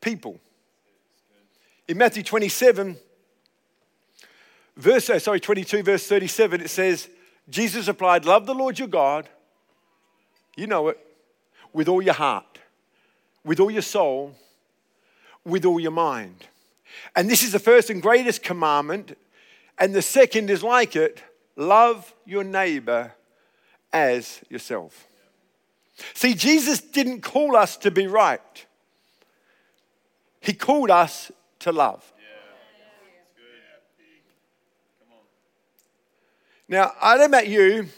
people? 0.00 0.38
In 1.88 1.98
Matthew 1.98 2.22
27, 2.22 2.96
verse, 4.76 5.10
uh, 5.10 5.18
sorry, 5.18 5.40
22, 5.40 5.82
verse 5.82 6.06
37, 6.06 6.60
it 6.60 6.70
says, 6.70 7.08
Jesus 7.50 7.88
replied, 7.88 8.24
Love 8.24 8.46
the 8.46 8.54
Lord 8.54 8.78
your 8.78 8.88
God, 8.88 9.28
you 10.56 10.68
know 10.68 10.88
it, 10.88 10.98
with 11.72 11.88
all 11.88 12.02
your 12.02 12.14
heart, 12.14 12.58
with 13.44 13.58
all 13.58 13.70
your 13.70 13.82
soul, 13.82 14.36
with 15.44 15.64
all 15.64 15.80
your 15.80 15.90
mind. 15.90 16.46
And 17.14 17.30
this 17.30 17.42
is 17.42 17.52
the 17.52 17.58
first 17.58 17.90
and 17.90 18.00
greatest 18.02 18.42
commandment. 18.42 19.16
And 19.78 19.94
the 19.94 20.02
second 20.02 20.50
is 20.50 20.62
like 20.62 20.96
it 20.96 21.22
love 21.56 22.14
your 22.24 22.44
neighbor 22.44 23.12
as 23.92 24.40
yourself. 24.48 25.08
See, 26.14 26.34
Jesus 26.34 26.80
didn't 26.80 27.22
call 27.22 27.56
us 27.56 27.76
to 27.78 27.90
be 27.90 28.06
right, 28.06 28.66
He 30.40 30.52
called 30.52 30.90
us 30.90 31.30
to 31.60 31.72
love. 31.72 32.12
Now, 36.70 36.92
I 37.00 37.16
don't 37.16 37.30
know 37.30 37.38
about 37.38 37.48
you, 37.48 37.88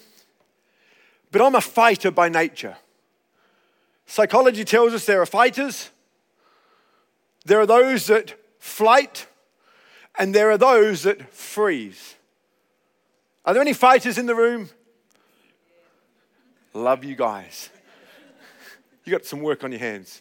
but 1.32 1.42
I'm 1.42 1.56
a 1.56 1.60
fighter 1.60 2.12
by 2.12 2.28
nature. 2.28 2.76
Psychology 4.06 4.64
tells 4.64 4.92
us 4.92 5.06
there 5.06 5.20
are 5.20 5.26
fighters, 5.26 5.90
there 7.44 7.60
are 7.60 7.66
those 7.66 8.06
that 8.06 8.39
flight, 8.60 9.26
and 10.16 10.32
there 10.32 10.50
are 10.50 10.58
those 10.58 11.02
that 11.02 11.34
freeze. 11.34 12.14
Are 13.44 13.52
there 13.52 13.62
any 13.62 13.72
fighters 13.72 14.18
in 14.18 14.26
the 14.26 14.34
room? 14.36 14.70
Love 16.72 17.02
you 17.02 17.16
guys. 17.16 17.70
You 19.04 19.10
got 19.10 19.24
some 19.24 19.40
work 19.40 19.64
on 19.64 19.72
your 19.72 19.80
hands. 19.80 20.20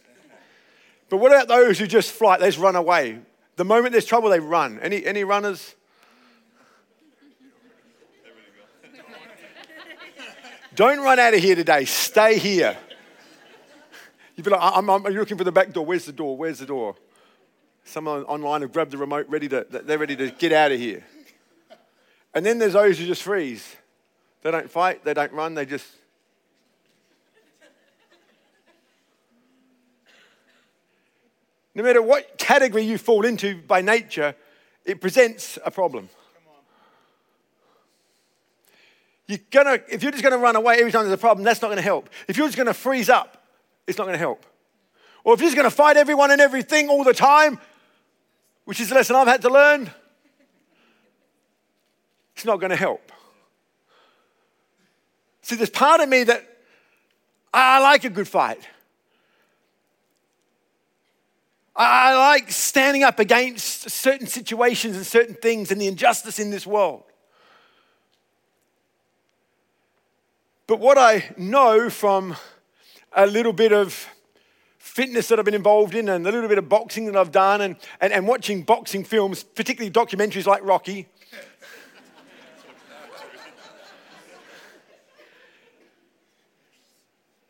But 1.09 1.17
what 1.17 1.31
about 1.31 1.47
those 1.47 1.77
who 1.77 1.85
just 1.85 2.11
flight? 2.11 2.39
They 2.39 2.47
just 2.47 2.57
run 2.57 2.75
away. 2.75 3.19
The 3.55 3.65
moment 3.65 3.91
there's 3.91 4.05
trouble, 4.05 4.29
they 4.29 4.39
run. 4.39 4.79
Any, 4.79 5.05
any 5.05 5.23
runners? 5.23 5.75
Don't 10.75 10.99
run 11.01 11.19
out 11.19 11.33
of 11.33 11.41
here 11.41 11.55
today. 11.55 11.83
Stay 11.83 12.37
here. 12.37 12.77
You'd 14.35 14.45
be 14.45 14.51
like, 14.51 14.61
I'm, 14.61 14.89
I'm, 14.89 15.03
you're 15.03 15.19
looking 15.19 15.37
for 15.37 15.43
the 15.43 15.51
back 15.51 15.73
door. 15.73 15.85
Where's 15.85 16.05
the 16.05 16.13
door? 16.13 16.37
Where's 16.37 16.59
the 16.59 16.65
door? 16.65 16.95
Someone 17.89 18.23
online 18.25 18.61
have 18.61 18.71
grabbed 18.71 18.91
the 18.91 18.99
remote, 18.99 19.25
ready 19.29 19.49
to, 19.49 19.65
they're 19.67 19.97
ready 19.97 20.15
to 20.15 20.29
get 20.29 20.53
out 20.53 20.71
of 20.71 20.79
here. 20.79 21.03
And 22.35 22.45
then 22.45 22.59
there's 22.59 22.73
those 22.73 22.99
who 22.99 23.07
just 23.07 23.23
freeze. 23.23 23.75
They 24.43 24.51
don't 24.51 24.69
fight, 24.69 25.03
they 25.03 25.15
don't 25.15 25.31
run, 25.31 25.55
they 25.55 25.65
just. 25.65 25.87
No 31.73 31.81
matter 31.81 31.99
what 31.99 32.37
category 32.37 32.83
you 32.83 32.99
fall 32.99 33.25
into 33.25 33.59
by 33.63 33.81
nature, 33.81 34.35
it 34.85 35.01
presents 35.01 35.57
a 35.65 35.71
problem. 35.71 36.09
You're 39.25 39.39
gonna, 39.49 39.79
if 39.91 40.03
you're 40.03 40.11
just 40.11 40.23
going 40.23 40.33
to 40.33 40.39
run 40.39 40.55
away 40.55 40.77
every 40.77 40.91
time 40.91 41.05
there's 41.05 41.13
a 41.13 41.17
problem, 41.17 41.43
that's 41.43 41.61
not 41.61 41.69
going 41.69 41.77
to 41.77 41.81
help. 41.81 42.07
If 42.27 42.37
you're 42.37 42.47
just 42.47 42.57
going 42.57 42.67
to 42.67 42.73
freeze 42.75 43.09
up, 43.09 43.43
it's 43.87 43.97
not 43.97 44.03
going 44.03 44.13
to 44.13 44.19
help. 44.19 44.45
Or 45.23 45.33
if 45.33 45.39
you're 45.39 45.47
just 45.47 45.57
going 45.57 45.69
to 45.69 45.75
fight 45.75 45.97
everyone 45.97 46.29
and 46.29 46.39
everything 46.39 46.89
all 46.89 47.03
the 47.03 47.13
time, 47.13 47.59
which 48.69 48.79
is 48.79 48.89
the 48.89 48.93
lesson 48.93 49.15
I've 49.15 49.25
had 49.25 49.41
to 49.41 49.49
learn, 49.49 49.89
it's 52.35 52.45
not 52.45 52.57
going 52.59 52.69
to 52.69 52.75
help. 52.75 53.11
See, 55.41 55.55
there's 55.55 55.71
part 55.71 56.01
of 56.01 56.07
me 56.07 56.23
that 56.25 56.47
I 57.51 57.79
like 57.79 58.03
a 58.03 58.11
good 58.11 58.27
fight. 58.27 58.61
I 61.75 62.15
like 62.15 62.51
standing 62.51 63.01
up 63.01 63.17
against 63.17 63.89
certain 63.89 64.27
situations 64.27 64.95
and 64.95 65.03
certain 65.03 65.33
things 65.33 65.71
and 65.71 65.81
the 65.81 65.87
injustice 65.87 66.37
in 66.37 66.51
this 66.51 66.67
world. 66.67 67.05
But 70.67 70.79
what 70.79 70.99
I 70.99 71.33
know 71.37 71.89
from 71.89 72.35
a 73.13 73.25
little 73.25 73.51
bit 73.51 73.71
of 73.71 74.07
fitness 74.79 75.27
that 75.27 75.37
I've 75.37 75.45
been 75.45 75.53
involved 75.53 75.93
in 75.93 76.09
and 76.09 76.25
a 76.25 76.31
little 76.31 76.49
bit 76.49 76.57
of 76.57 76.67
boxing 76.67 77.05
that 77.05 77.15
I've 77.15 77.31
done 77.31 77.61
and, 77.61 77.75
and, 78.01 78.11
and 78.11 78.27
watching 78.27 78.63
boxing 78.63 79.03
films, 79.03 79.43
particularly 79.43 79.91
documentaries 79.91 80.47
like 80.47 80.63
Rocky. 80.63 81.07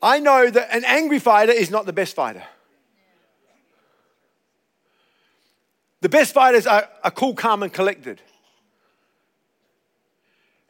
I 0.01 0.19
know 0.19 0.49
that 0.49 0.73
an 0.73 0.83
angry 0.85 1.19
fighter 1.19 1.51
is 1.51 1.69
not 1.69 1.85
the 1.85 1.93
best 1.93 2.15
fighter. 2.15 2.43
The 6.01 6.09
best 6.09 6.33
fighters 6.33 6.65
are, 6.65 6.87
are 7.03 7.11
cool, 7.11 7.35
calm, 7.35 7.61
and 7.63 7.71
collected. 7.71 8.21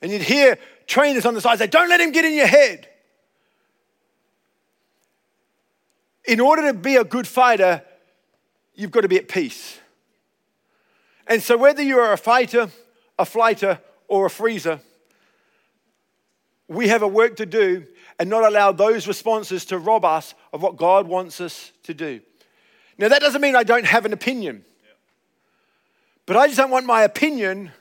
And 0.01 0.11
you'd 0.11 0.23
hear 0.23 0.57
trainers 0.87 1.25
on 1.25 1.35
the 1.35 1.41
side 1.41 1.59
say, 1.59 1.67
Don't 1.67 1.89
let 1.89 2.01
him 2.01 2.11
get 2.11 2.25
in 2.25 2.33
your 2.33 2.47
head. 2.47 2.87
In 6.29 6.39
order 6.39 6.71
to 6.71 6.73
be 6.75 6.95
a 6.95 7.03
good 7.03 7.27
fighter, 7.27 7.81
you've 8.75 8.91
got 8.91 9.01
to 9.01 9.07
be 9.07 9.17
at 9.17 9.27
peace. 9.27 9.79
And 11.25 11.41
so, 11.41 11.57
whether 11.57 11.81
you 11.81 11.97
are 11.97 12.13
a 12.13 12.17
fighter, 12.17 12.69
a 13.17 13.25
flighter, 13.25 13.79
or 14.07 14.27
a 14.27 14.29
freezer, 14.29 14.79
we 16.67 16.87
have 16.89 17.01
a 17.01 17.07
work 17.07 17.37
to 17.37 17.47
do 17.47 17.87
and 18.19 18.29
not 18.29 18.43
allow 18.43 18.71
those 18.71 19.07
responses 19.07 19.65
to 19.65 19.79
rob 19.79 20.05
us 20.05 20.35
of 20.53 20.61
what 20.61 20.77
God 20.77 21.07
wants 21.07 21.41
us 21.41 21.71
to 21.83 21.95
do. 21.95 22.21
Now, 22.99 23.07
that 23.07 23.21
doesn't 23.21 23.41
mean 23.41 23.55
I 23.55 23.63
don't 23.63 23.85
have 23.85 24.05
an 24.05 24.13
opinion, 24.13 24.63
but 26.27 26.37
I 26.37 26.45
just 26.45 26.57
don't 26.57 26.69
want 26.69 26.85
my 26.85 27.01
opinion 27.01 27.71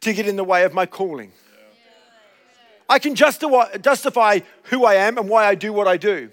to 0.00 0.14
get 0.14 0.26
in 0.26 0.36
the 0.36 0.44
way 0.44 0.64
of 0.64 0.72
my 0.72 0.86
calling. 0.86 1.32
I 2.88 2.98
can 2.98 3.14
justify 3.14 4.40
who 4.64 4.86
I 4.86 4.94
am 4.94 5.18
and 5.18 5.28
why 5.28 5.44
I 5.44 5.54
do 5.56 5.74
what 5.74 5.86
I 5.86 5.98
do. 5.98 6.30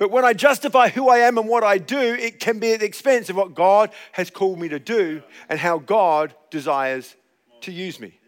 But 0.00 0.10
when 0.10 0.24
I 0.24 0.32
justify 0.32 0.88
who 0.88 1.10
I 1.10 1.18
am 1.18 1.36
and 1.36 1.46
what 1.46 1.62
I 1.62 1.76
do, 1.76 1.98
it 1.98 2.40
can 2.40 2.58
be 2.58 2.72
at 2.72 2.80
the 2.80 2.86
expense 2.86 3.28
of 3.28 3.36
what 3.36 3.54
God 3.54 3.90
has 4.12 4.30
called 4.30 4.58
me 4.58 4.66
to 4.70 4.78
do 4.78 5.22
and 5.46 5.58
how 5.58 5.76
God 5.76 6.34
desires 6.48 7.14
to 7.60 7.70
use 7.70 8.00
me. 8.00 8.18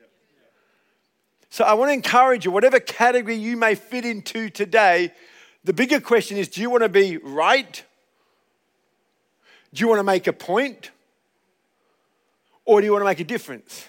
So 1.49 1.65
I 1.65 1.73
want 1.73 1.89
to 1.89 1.95
encourage 1.95 2.45
you, 2.45 2.51
whatever 2.51 2.79
category 2.79 3.37
you 3.37 3.57
may 3.57 3.75
fit 3.75 4.05
into 4.05 4.51
today, 4.51 5.15
the 5.65 5.73
bigger 5.73 5.99
question 5.99 6.37
is 6.37 6.47
do 6.49 6.61
you 6.61 6.69
want 6.69 6.83
to 6.83 6.91
be 6.91 7.17
right? 7.17 7.83
Do 9.73 9.81
you 9.81 9.89
want 9.89 10.01
to 10.01 10.05
make 10.05 10.27
a 10.27 10.35
point? 10.35 10.91
Or 12.67 12.83
do 12.83 12.85
you 12.85 12.93
want 12.93 13.01
to 13.01 13.07
make 13.07 13.21
a 13.21 13.25
difference? 13.25 13.89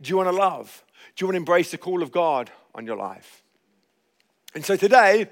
Do 0.00 0.10
you 0.10 0.16
want 0.16 0.28
to 0.28 0.36
love? 0.36 0.84
Do 1.16 1.24
you 1.24 1.26
want 1.26 1.34
to 1.34 1.38
embrace 1.38 1.72
the 1.72 1.78
call 1.78 2.04
of 2.04 2.12
God 2.12 2.52
on 2.72 2.86
your 2.86 2.96
life? 2.96 3.42
And 4.54 4.64
so 4.64 4.76
today, 4.76 5.28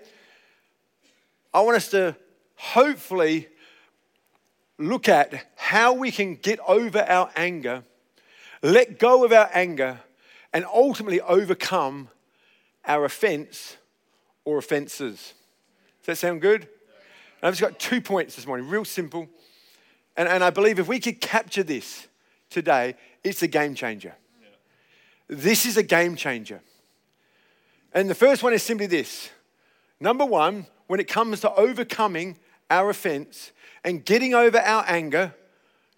I 1.55 1.61
want 1.61 1.77
us 1.77 1.89
to 1.91 2.17
hopefully 2.57 3.49
look 4.79 5.09
at 5.09 5.47
how 5.57 5.93
we 5.93 6.11
can 6.11 6.37
get 6.37 6.59
over 6.67 7.01
our 7.01 7.31
anger, 7.37 7.85
let 8.63 8.99
go 8.99 9.25
of 9.25 9.33
our 9.33 9.51
anger, 9.53 10.01
and 10.53 10.65
ultimately 10.65 11.21
overcome 11.21 12.09
our 12.87 13.05
offense 13.05 13.77
or 14.45 14.59
offenses. 14.59 15.35
Does 16.01 16.07
that 16.07 16.17
sound 16.17 16.41
good? 16.41 16.63
And 16.63 17.49
I've 17.49 17.55
just 17.55 17.61
got 17.61 17.79
two 17.79 18.01
points 18.01 18.37
this 18.37 18.47
morning, 18.47 18.69
real 18.69 18.85
simple. 18.85 19.29
And, 20.17 20.29
and 20.29 20.43
I 20.43 20.51
believe 20.51 20.79
if 20.79 20.89
we 20.89 21.01
could 21.01 21.21
capture 21.21 21.63
this 21.63 22.07
today, 22.51 22.95
it's 23.25 23.43
a 23.43 23.49
game 23.49 23.75
changer. 23.75 24.15
This 25.29 25.65
is 25.65 25.77
a 25.77 25.83
game 25.83 26.17
changer. 26.17 26.61
And 27.95 28.09
the 28.09 28.15
first 28.15 28.43
one 28.43 28.53
is 28.53 28.63
simply 28.63 28.87
this 28.87 29.31
number 30.01 30.25
one, 30.25 30.67
when 30.93 31.01
it 31.01 31.09
comes 31.09 31.41
to 31.41 31.51
overcoming 31.55 32.37
our 32.69 32.91
offense 32.91 33.53
and 33.83 34.05
getting 34.05 34.35
over 34.35 34.59
our 34.59 34.85
anger, 34.87 35.35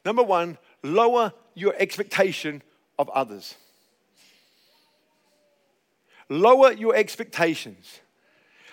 number 0.05 0.23
one, 0.23 0.57
lower 0.85 1.33
your 1.55 1.75
expectation 1.79 2.63
of 2.97 3.09
others. 3.09 3.57
Lower 6.29 6.71
your 6.71 6.95
expectations. 6.95 7.99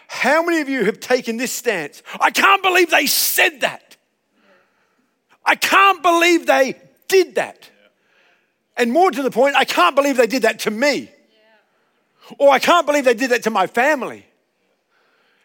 How 0.09 0.43
many 0.43 0.61
of 0.61 0.69
you 0.69 0.85
have 0.85 0.99
taken 0.99 1.37
this 1.37 1.51
stance? 1.51 2.03
I 2.19 2.29
can't 2.29 2.61
believe 2.61 2.91
they 2.91 3.07
said 3.07 3.61
that. 3.61 3.97
I 5.43 5.55
can't 5.55 6.03
believe 6.03 6.45
they 6.45 6.79
did 7.07 7.33
that. 7.33 7.67
And 8.77 8.91
more 8.91 9.09
to 9.09 9.23
the 9.23 9.31
point, 9.31 9.55
I 9.55 9.65
can't 9.65 9.95
believe 9.95 10.17
they 10.17 10.27
did 10.27 10.43
that 10.43 10.59
to 10.59 10.69
me. 10.69 11.09
Or 12.37 12.51
I 12.51 12.59
can't 12.59 12.85
believe 12.85 13.05
they 13.05 13.15
did 13.15 13.31
that 13.31 13.41
to 13.45 13.49
my 13.49 13.65
family. 13.65 14.27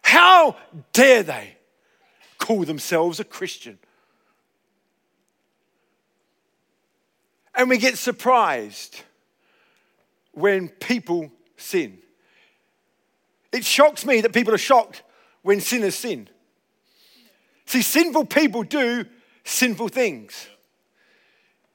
How 0.07 0.55
dare 0.93 1.25
they 1.25 1.57
call 2.39 2.65
themselves 2.65 3.19
a 3.19 3.25
Christian? 3.25 3.77
And 7.57 7.69
we 7.69 7.77
get 7.77 7.99
surprised 7.99 9.01
when 10.31 10.69
people 10.69 11.33
sin. 11.57 11.99
It 13.51 13.65
shocks 13.65 14.07
me 14.07 14.21
that 14.21 14.33
people 14.33 14.55
are 14.55 14.59
shocked 14.59 15.03
when 15.43 15.61
sinners 15.61 15.97
sin. 15.97 16.29
See, 17.65 17.83
sinful 17.83 18.27
people 18.27 18.63
do 18.63 19.07
sinful 19.43 19.89
things. 19.89 20.47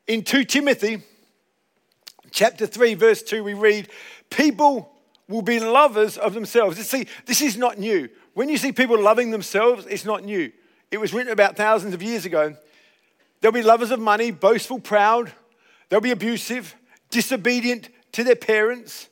In 0.07 0.23
2 0.23 0.45
Timothy 0.45 1.03
chapter 2.31 2.65
3, 2.65 2.93
verse 2.93 3.23
2, 3.23 3.43
we 3.43 3.55
read, 3.55 3.89
People 4.29 4.89
will 5.27 5.41
be 5.41 5.59
lovers 5.59 6.17
of 6.17 6.33
themselves. 6.33 6.77
See, 6.87 7.07
this 7.25 7.41
is 7.41 7.57
not 7.57 7.77
new. 7.77 8.09
When 8.33 8.49
you 8.49 8.57
see 8.57 8.71
people 8.71 8.99
loving 8.99 9.31
themselves, 9.31 9.85
it's 9.87 10.05
not 10.05 10.23
new. 10.23 10.51
It 10.89 10.99
was 10.99 11.13
written 11.13 11.31
about 11.31 11.55
thousands 11.55 11.93
of 11.93 12.01
years 12.01 12.25
ago. 12.25 12.55
They'll 13.41 13.51
be 13.51 13.63
lovers 13.63 13.91
of 13.91 13.99
money, 13.99 14.31
boastful, 14.31 14.79
proud. 14.79 15.31
They'll 15.89 15.99
be 15.99 16.11
abusive, 16.11 16.75
disobedient 17.09 17.89
to 18.13 18.23
their 18.23 18.35
parents, 18.35 19.09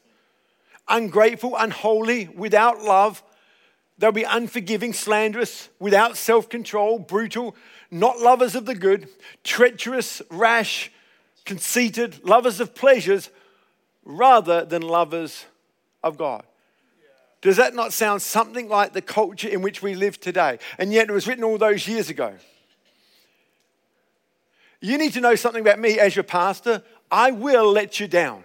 ungrateful, 0.87 1.55
unholy, 1.57 2.27
without 2.27 2.81
love. 2.81 3.23
They'll 3.97 4.11
be 4.11 4.23
unforgiving, 4.23 4.93
slanderous, 4.93 5.69
without 5.79 6.15
self 6.15 6.47
control, 6.47 6.99
brutal, 6.99 7.55
not 7.91 8.19
lovers 8.19 8.55
of 8.55 8.65
the 8.65 8.75
good, 8.75 9.09
treacherous, 9.43 10.21
rash, 10.29 10.91
conceited, 11.45 12.23
lovers 12.23 12.59
of 12.59 12.75
pleasures 12.75 13.29
rather 14.05 14.63
than 14.63 14.81
lovers 14.81 15.45
of 16.03 16.17
God. 16.17 16.43
Does 17.41 17.57
that 17.57 17.73
not 17.73 17.93
sound 17.93 18.21
something 18.21 18.67
like 18.67 18.93
the 18.93 19.01
culture 19.01 19.47
in 19.47 19.61
which 19.61 19.81
we 19.81 19.95
live 19.95 20.19
today? 20.19 20.59
And 20.77 20.91
yet 20.91 21.09
it 21.09 21.13
was 21.13 21.25
written 21.25 21.43
all 21.43 21.57
those 21.57 21.87
years 21.87 22.09
ago. 22.09 22.33
You 24.81 24.97
need 24.97 25.13
to 25.13 25.21
know 25.21 25.35
something 25.35 25.61
about 25.61 25.79
me 25.79 25.99
as 25.99 26.15
your 26.15 26.23
pastor. 26.23 26.83
I 27.11 27.31
will 27.31 27.71
let 27.71 27.99
you 27.99 28.07
down. 28.07 28.43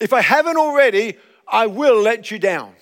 If 0.00 0.12
I 0.12 0.20
haven't 0.20 0.56
already, 0.56 1.16
I 1.46 1.66
will 1.66 2.00
let 2.00 2.30
you 2.30 2.38
down. 2.38 2.72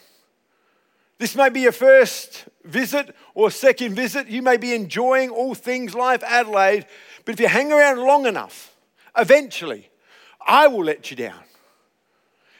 This 1.18 1.34
may 1.34 1.48
be 1.48 1.60
your 1.60 1.72
first 1.72 2.44
visit 2.64 3.14
or 3.34 3.50
second 3.50 3.94
visit. 3.94 4.28
You 4.28 4.42
may 4.42 4.58
be 4.58 4.74
enjoying 4.74 5.30
all 5.30 5.54
things 5.54 5.94
life 5.94 6.22
Adelaide, 6.22 6.86
but 7.24 7.34
if 7.34 7.40
you 7.40 7.48
hang 7.48 7.72
around 7.72 7.98
long 7.98 8.26
enough, 8.26 8.74
eventually, 9.16 9.88
I 10.46 10.66
will 10.66 10.84
let 10.84 11.10
you 11.10 11.16
down. 11.16 11.40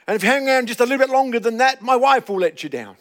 And 0.07 0.14
if 0.14 0.23
you 0.23 0.29
hang 0.29 0.49
around 0.49 0.69
just 0.69 0.81
a 0.81 0.85
little 0.85 0.99
bit 0.99 1.11
longer 1.11 1.40
than 1.40 1.57
that, 1.59 1.83
my 1.83 1.97
wife 1.97 2.29
will 2.29 2.38
let 2.38 2.62
you 2.62 2.69
down. 2.69 2.97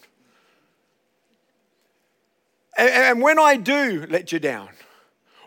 And, 2.78 3.22
when 3.22 3.40
I 3.40 3.56
do 3.56 4.06
let 4.10 4.34
you 4.34 4.40
down, 4.40 4.68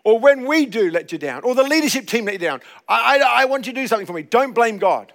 or 0.02 0.18
when 0.18 0.46
we 0.46 0.64
do 0.64 0.90
let 0.90 1.12
you 1.12 1.18
down, 1.18 1.44
or 1.44 1.54
the 1.54 1.62
leadership 1.62 2.06
team 2.06 2.24
let 2.24 2.34
you 2.34 2.38
down, 2.38 2.62
I, 2.88 3.18
I, 3.18 3.42
I 3.42 3.44
want 3.44 3.66
you 3.66 3.74
to 3.74 3.80
do 3.80 3.86
something 3.86 4.06
for 4.06 4.14
me. 4.14 4.22
Don't 4.22 4.54
blame 4.54 4.78
God. 4.78 5.12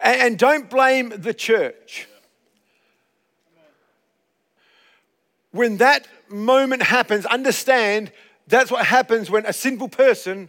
And, 0.00 0.20
and 0.20 0.38
don't 0.38 0.68
blame 0.68 1.10
the 1.10 1.32
church. 1.32 2.08
When 5.52 5.76
that 5.76 6.08
moment 6.28 6.82
happens, 6.82 7.26
understand 7.26 8.10
that's 8.48 8.72
what 8.72 8.86
happens 8.86 9.30
when 9.30 9.46
a 9.46 9.52
sinful 9.52 9.90
person 9.90 10.48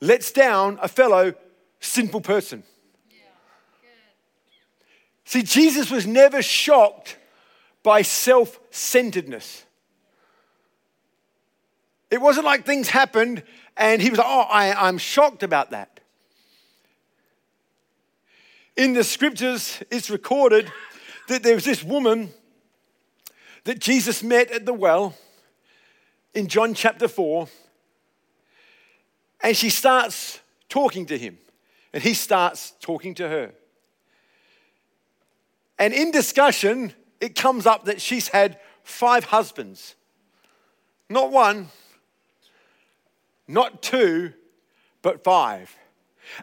lets 0.00 0.32
down 0.32 0.80
a 0.82 0.88
fellow 0.88 1.34
sinful 1.82 2.22
person. 2.22 2.62
See, 5.24 5.42
Jesus 5.42 5.90
was 5.90 6.06
never 6.06 6.42
shocked 6.42 7.16
by 7.82 8.02
self 8.02 8.58
centeredness. 8.70 9.64
It 12.10 12.20
wasn't 12.20 12.44
like 12.44 12.66
things 12.66 12.88
happened 12.88 13.42
and 13.76 14.02
he 14.02 14.10
was 14.10 14.18
like, 14.18 14.28
oh, 14.28 14.46
I, 14.50 14.88
I'm 14.88 14.98
shocked 14.98 15.42
about 15.42 15.70
that. 15.70 16.00
In 18.76 18.92
the 18.92 19.04
scriptures, 19.04 19.82
it's 19.90 20.10
recorded 20.10 20.70
that 21.28 21.42
there 21.42 21.54
was 21.54 21.64
this 21.64 21.82
woman 21.82 22.30
that 23.64 23.78
Jesus 23.78 24.22
met 24.22 24.50
at 24.50 24.66
the 24.66 24.72
well 24.72 25.14
in 26.34 26.48
John 26.48 26.74
chapter 26.74 27.08
4, 27.08 27.48
and 29.42 29.56
she 29.56 29.70
starts 29.70 30.40
talking 30.68 31.06
to 31.06 31.18
him, 31.18 31.38
and 31.92 32.02
he 32.02 32.14
starts 32.14 32.72
talking 32.80 33.14
to 33.14 33.28
her. 33.28 33.52
And 35.78 35.92
in 35.92 36.10
discussion, 36.10 36.92
it 37.20 37.34
comes 37.34 37.66
up 37.66 37.86
that 37.86 38.00
she's 38.00 38.28
had 38.28 38.58
five 38.84 39.24
husbands. 39.24 39.94
Not 41.08 41.30
one, 41.30 41.68
not 43.46 43.82
two, 43.82 44.32
but 45.02 45.24
five. 45.24 45.76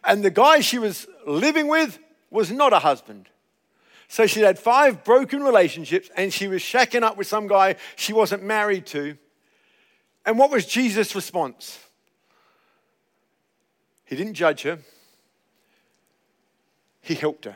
And 0.04 0.24
the 0.24 0.30
guy 0.30 0.60
she 0.60 0.78
was 0.78 1.08
living 1.26 1.68
with 1.68 2.00
was 2.30 2.52
not 2.52 2.74
a 2.74 2.80
husband. 2.80 3.30
So 4.08 4.26
she'd 4.26 4.42
had 4.42 4.60
five 4.60 5.04
broken 5.04 5.42
relationships 5.42 6.10
and 6.16 6.34
she 6.34 6.48
was 6.48 6.62
shacking 6.62 7.04
up 7.04 7.16
with 7.16 7.28
some 7.28 7.48
guy 7.48 7.76
she 7.96 8.12
wasn't 8.12 8.44
married 8.44 8.86
to. 8.88 9.18
And 10.26 10.38
what 10.38 10.52
was 10.52 10.66
Jesus' 10.66 11.16
response? 11.16 11.80
He 14.06 14.16
didn't 14.16 14.34
judge 14.34 14.64
her, 14.64 14.80
he 17.02 17.16
helped 17.16 17.46
her. 17.46 17.56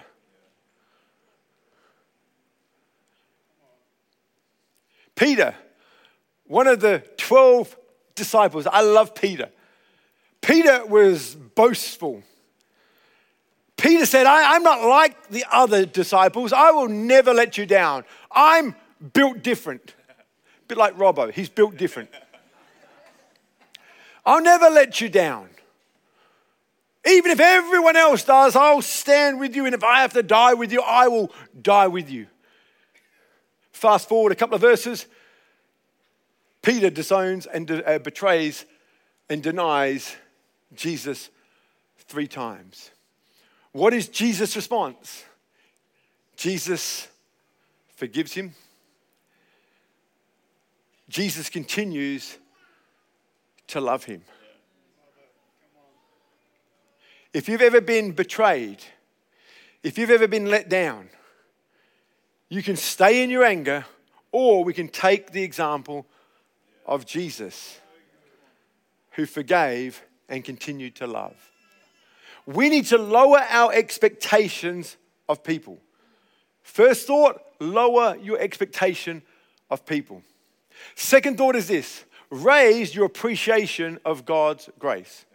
Peter, 5.16 5.56
one 6.48 6.68
of 6.68 6.80
the 6.80 7.04
12 7.18 7.78
disciples, 8.16 8.68
I 8.68 8.82
love 8.82 9.16
Peter. 9.16 9.50
Peter 10.42 10.86
was 10.86 11.36
boastful. 11.36 12.24
Peter 13.78 14.06
said, 14.06 14.26
I, 14.26 14.56
am 14.56 14.64
not 14.64 14.82
like 14.82 15.30
the 15.30 15.46
other 15.52 15.86
disciples. 15.86 16.54
I 16.54 16.72
will 16.72 16.90
never 16.90 17.34
let 17.34 17.58
you 17.58 17.66
down. 17.66 18.06
I'm 18.32 18.76
built 19.14 19.42
different. 19.42 19.96
A 20.10 20.68
bit 20.68 20.78
like 20.78 20.98
Robbo, 20.98 21.32
he's 21.32 21.50
built 21.50 21.78
different. 21.78 22.10
I'll 24.26 24.42
never 24.42 24.70
let 24.70 25.02
you 25.02 25.10
down. 25.10 25.50
Even 27.06 27.32
if 27.32 27.40
everyone 27.40 27.98
else 27.98 28.24
does, 28.24 28.56
I'll 28.56 28.82
stand 28.82 29.40
with 29.40 29.56
you. 29.56 29.66
And 29.66 29.76
if 29.76 29.84
I 29.84 30.02
have 30.02 30.14
to 30.14 30.24
die 30.24 30.54
with 30.54 30.72
you, 30.72 30.82
I 30.82 31.10
will 31.10 31.32
die 31.62 31.88
with 31.88 32.10
you. 32.10 32.28
Fast 33.72 34.08
forward 34.08 34.32
a 34.32 34.36
couple 34.36 34.56
of 34.56 34.62
verses. 34.62 35.06
Peter 36.62 36.90
disowns 36.90 37.46
and 37.46 37.70
uh, 37.70 38.00
betrays 38.00 38.66
and 39.30 39.44
denies 39.44 40.16
Jesus 40.74 41.30
three 42.08 42.28
times. 42.28 42.92
What 43.74 43.94
is 43.94 44.08
Jesus' 44.08 44.56
response? 44.56 45.26
Jesus 46.38 47.10
forgives 47.96 48.34
him. 48.34 48.54
Jesus 51.10 51.50
continues 51.50 52.38
to 53.68 53.82
love 53.82 54.06
him. 54.06 54.24
If 57.34 57.50
you've 57.50 57.62
ever 57.62 57.82
been 57.82 58.12
betrayed, 58.12 58.84
if 59.82 59.98
you've 59.98 60.12
ever 60.12 60.28
been 60.28 60.46
let 60.46 60.70
down, 60.70 61.10
you 62.48 62.62
can 62.62 62.76
stay 62.76 63.24
in 63.24 63.32
your 63.32 63.44
anger, 63.44 63.86
or 64.32 64.64
we 64.64 64.74
can 64.74 64.88
take 64.88 65.32
the 65.32 65.42
example 65.42 66.06
of 66.86 67.06
Jesus, 67.08 67.80
who 69.12 69.26
forgave 69.26 70.04
and 70.30 70.44
continued 70.44 70.96
to 70.98 71.08
love. 71.08 71.36
We 72.46 72.70
need 72.70 72.86
to 72.88 72.98
lower 72.98 73.40
our 73.50 73.74
expectations 73.74 74.98
of 75.28 75.44
people. 75.44 75.80
First 76.62 77.08
thought, 77.08 77.42
lower 77.60 78.16
your 78.18 78.40
expectation 78.40 79.24
of 79.72 79.86
people. 79.86 80.22
Second 80.96 81.38
thought 81.38 81.56
is 81.56 81.68
this 81.68 82.04
raise 82.30 82.94
your 82.94 83.06
appreciation 83.06 84.00
of 84.06 84.26
God's 84.26 84.70
grace. 84.78 85.26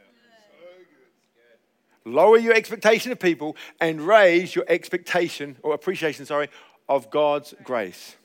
Lower 2.04 2.38
your 2.38 2.54
expectation 2.54 3.12
of 3.12 3.18
people 3.18 3.56
and 3.80 4.00
raise 4.00 4.54
your 4.54 4.64
expectation 4.68 5.56
or 5.62 5.74
appreciation, 5.74 6.24
sorry, 6.26 6.48
of 6.88 7.10
God's 7.10 7.54
grace. 7.62 8.16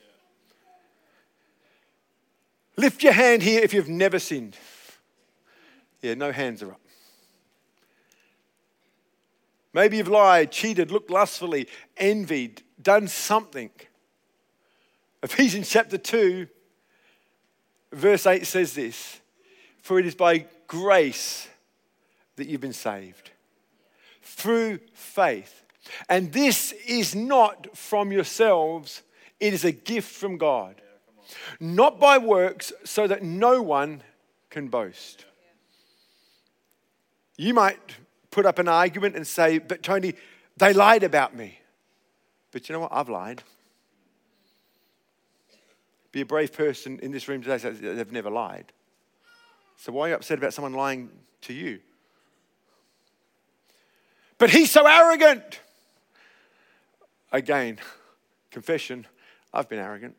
Lift 2.77 3.03
your 3.03 3.13
hand 3.13 3.43
here 3.43 3.62
if 3.62 3.73
you've 3.73 3.89
never 3.89 4.19
sinned. 4.19 4.57
Yeah, 6.01 6.15
no 6.15 6.31
hands 6.31 6.63
are 6.63 6.71
up. 6.71 6.79
Maybe 9.73 9.97
you've 9.97 10.07
lied, 10.07 10.51
cheated, 10.51 10.91
looked 10.91 11.09
lustfully, 11.09 11.67
envied, 11.97 12.62
done 12.81 13.07
something. 13.07 13.71
Ephesians 15.23 15.69
chapter 15.69 15.97
2, 15.97 16.47
verse 17.91 18.27
8 18.27 18.45
says 18.45 18.73
this 18.73 19.19
For 19.81 19.99
it 19.99 20.05
is 20.05 20.15
by 20.15 20.45
grace 20.67 21.47
that 22.36 22.47
you've 22.47 22.62
been 22.62 22.73
saved, 22.73 23.31
through 24.23 24.79
faith. 24.93 25.63
And 26.09 26.31
this 26.31 26.71
is 26.88 27.13
not 27.13 27.75
from 27.77 28.12
yourselves, 28.12 29.03
it 29.39 29.53
is 29.53 29.65
a 29.65 29.71
gift 29.71 30.12
from 30.12 30.38
God. 30.38 30.81
Not 31.59 31.99
by 31.99 32.17
works, 32.17 32.71
so 32.83 33.07
that 33.07 33.23
no 33.23 33.62
one 33.62 34.01
can 34.49 34.67
boast. 34.67 35.25
You 37.38 37.53
might 37.53 37.79
put 38.31 38.45
up 38.45 38.59
an 38.59 38.67
argument 38.67 39.15
and 39.15 39.25
say, 39.25 39.57
But 39.57 39.83
Tony, 39.83 40.13
they 40.57 40.73
lied 40.73 41.03
about 41.03 41.36
me. 41.36 41.59
But 42.51 42.69
you 42.69 42.73
know 42.73 42.81
what? 42.81 42.93
I've 42.93 43.09
lied. 43.09 43.43
Be 46.12 46.21
a 46.21 46.25
brave 46.25 46.53
person 46.53 46.99
in 46.99 47.12
this 47.12 47.27
room 47.27 47.41
today 47.41 47.57
says 47.57 47.79
they've 47.79 48.12
never 48.12 48.29
lied. 48.29 48.71
So 49.77 49.91
why 49.91 50.05
are 50.05 50.09
you 50.09 50.15
upset 50.15 50.38
about 50.38 50.53
someone 50.53 50.73
lying 50.73 51.09
to 51.41 51.53
you? 51.53 51.79
But 54.43 54.49
he's 54.49 54.71
so 54.71 54.86
arrogant. 54.86 55.62
Again, 57.32 57.79
confession, 58.51 59.08
I've 59.53 59.69
been 59.69 59.79
arrogant. 59.79 60.17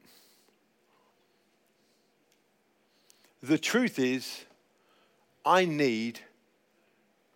The 3.42 3.58
truth 3.58 3.98
is, 3.98 4.46
I 5.44 5.66
need 5.66 6.20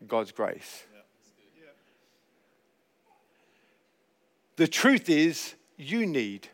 God's 0.07 0.33
grace. 0.33 0.85
The 4.57 4.67
truth 4.67 5.11
is, 5.11 5.57
you 5.77 6.07
need 6.07 6.49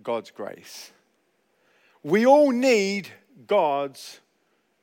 God's 0.00 0.30
grace. 0.30 0.92
We 2.04 2.24
all 2.24 2.52
need 2.52 3.08
God's 3.48 4.20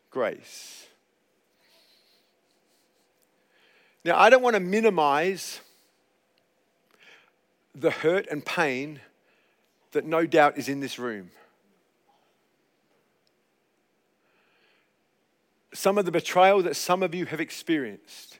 grace. 0.09 0.87
Now, 4.05 4.19
I 4.19 4.29
don't 4.29 4.43
want 4.43 4.53
to 4.53 4.59
minimize 4.59 5.61
the 7.73 7.89
hurt 7.89 8.27
and 8.29 8.45
pain 8.45 8.99
that 9.93 10.05
no 10.05 10.27
doubt 10.27 10.59
is 10.59 10.69
in 10.69 10.79
this 10.79 10.99
room. 10.99 11.31
Some 15.73 15.97
of 15.97 16.05
the 16.05 16.11
betrayal 16.11 16.61
that 16.61 16.75
some 16.75 17.01
of 17.01 17.15
you 17.15 17.25
have 17.25 17.39
experienced. 17.41 18.37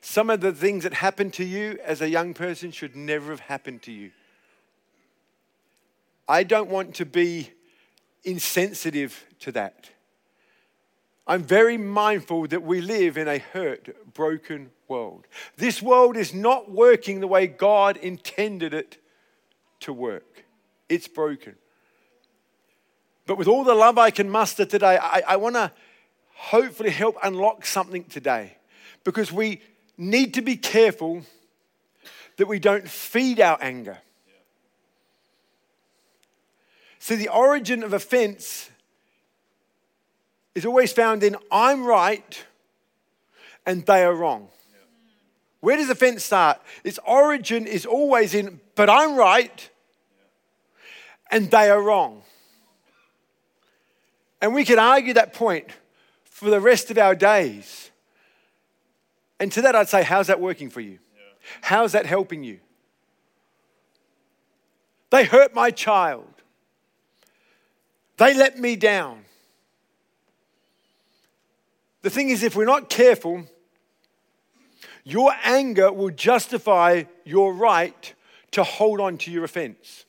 Some 0.00 0.28
of 0.28 0.40
the 0.40 0.52
things 0.52 0.82
that 0.82 0.94
happened 0.94 1.34
to 1.34 1.44
you 1.44 1.78
as 1.84 2.00
a 2.00 2.10
young 2.10 2.34
person 2.34 2.72
should 2.72 2.96
never 2.96 3.30
have 3.30 3.40
happened 3.40 3.82
to 3.82 3.92
you. 3.92 4.10
I 6.28 6.42
don't 6.42 6.68
want 6.68 6.96
to 6.96 7.06
be 7.06 7.50
insensitive 8.24 9.24
to 9.38 9.52
that. 9.52 9.90
I'm 11.28 11.42
very 11.42 11.76
mindful 11.76 12.46
that 12.48 12.62
we 12.62 12.80
live 12.80 13.18
in 13.18 13.28
a 13.28 13.38
hurt, 13.38 14.14
broken 14.14 14.70
world. 14.88 15.26
This 15.58 15.82
world 15.82 16.16
is 16.16 16.32
not 16.32 16.70
working 16.70 17.20
the 17.20 17.26
way 17.26 17.46
God 17.46 17.98
intended 17.98 18.72
it 18.72 18.96
to 19.80 19.92
work, 19.92 20.44
it's 20.88 21.06
broken. 21.06 21.54
But 23.26 23.36
with 23.36 23.46
all 23.46 23.62
the 23.62 23.74
love 23.74 23.98
I 23.98 24.10
can 24.10 24.30
muster 24.30 24.64
today, 24.64 24.96
I, 24.96 25.22
I 25.28 25.36
want 25.36 25.54
to 25.56 25.70
hopefully 26.34 26.88
help 26.88 27.18
unlock 27.22 27.66
something 27.66 28.04
today 28.04 28.56
because 29.04 29.30
we 29.30 29.60
need 29.98 30.32
to 30.34 30.40
be 30.40 30.56
careful 30.56 31.22
that 32.38 32.48
we 32.48 32.58
don't 32.58 32.88
feed 32.88 33.38
our 33.38 33.58
anger. 33.60 33.98
See, 37.00 37.16
the 37.16 37.28
origin 37.28 37.82
of 37.82 37.92
offense 37.92 38.70
is 40.58 40.66
always 40.66 40.92
found 40.92 41.22
in 41.22 41.36
I'm 41.52 41.84
right 41.84 42.44
and 43.64 43.86
they 43.86 44.02
are 44.02 44.14
wrong. 44.14 44.48
Where 45.60 45.76
does 45.76 45.88
offense 45.88 46.24
start? 46.24 46.60
Its 46.82 46.98
origin 47.06 47.66
is 47.66 47.86
always 47.86 48.34
in, 48.34 48.60
but 48.74 48.90
I'm 48.90 49.16
right 49.16 49.70
and 51.30 51.48
they 51.50 51.70
are 51.70 51.80
wrong. 51.80 52.22
And 54.42 54.52
we 54.52 54.64
can 54.64 54.78
argue 54.78 55.14
that 55.14 55.32
point 55.32 55.68
for 56.24 56.50
the 56.50 56.60
rest 56.60 56.90
of 56.90 56.98
our 56.98 57.14
days. 57.14 57.90
And 59.40 59.52
to 59.52 59.62
that, 59.62 59.76
I'd 59.76 59.88
say, 59.88 60.02
how's 60.02 60.26
that 60.26 60.40
working 60.40 60.70
for 60.70 60.80
you? 60.80 60.98
How's 61.60 61.92
that 61.92 62.04
helping 62.04 62.42
you? 62.42 62.58
They 65.10 65.24
hurt 65.24 65.54
my 65.54 65.70
child. 65.70 66.34
They 68.16 68.34
let 68.34 68.58
me 68.58 68.74
down. 68.74 69.24
The 72.02 72.10
thing 72.10 72.30
is, 72.30 72.42
if 72.42 72.54
we're 72.54 72.64
not 72.64 72.88
careful, 72.88 73.44
your 75.04 75.32
anger 75.42 75.92
will 75.92 76.10
justify 76.10 77.04
your 77.24 77.52
right 77.52 78.14
to 78.52 78.62
hold 78.62 79.00
on 79.00 79.18
to 79.18 79.30
your 79.30 79.44
offense. 79.44 80.04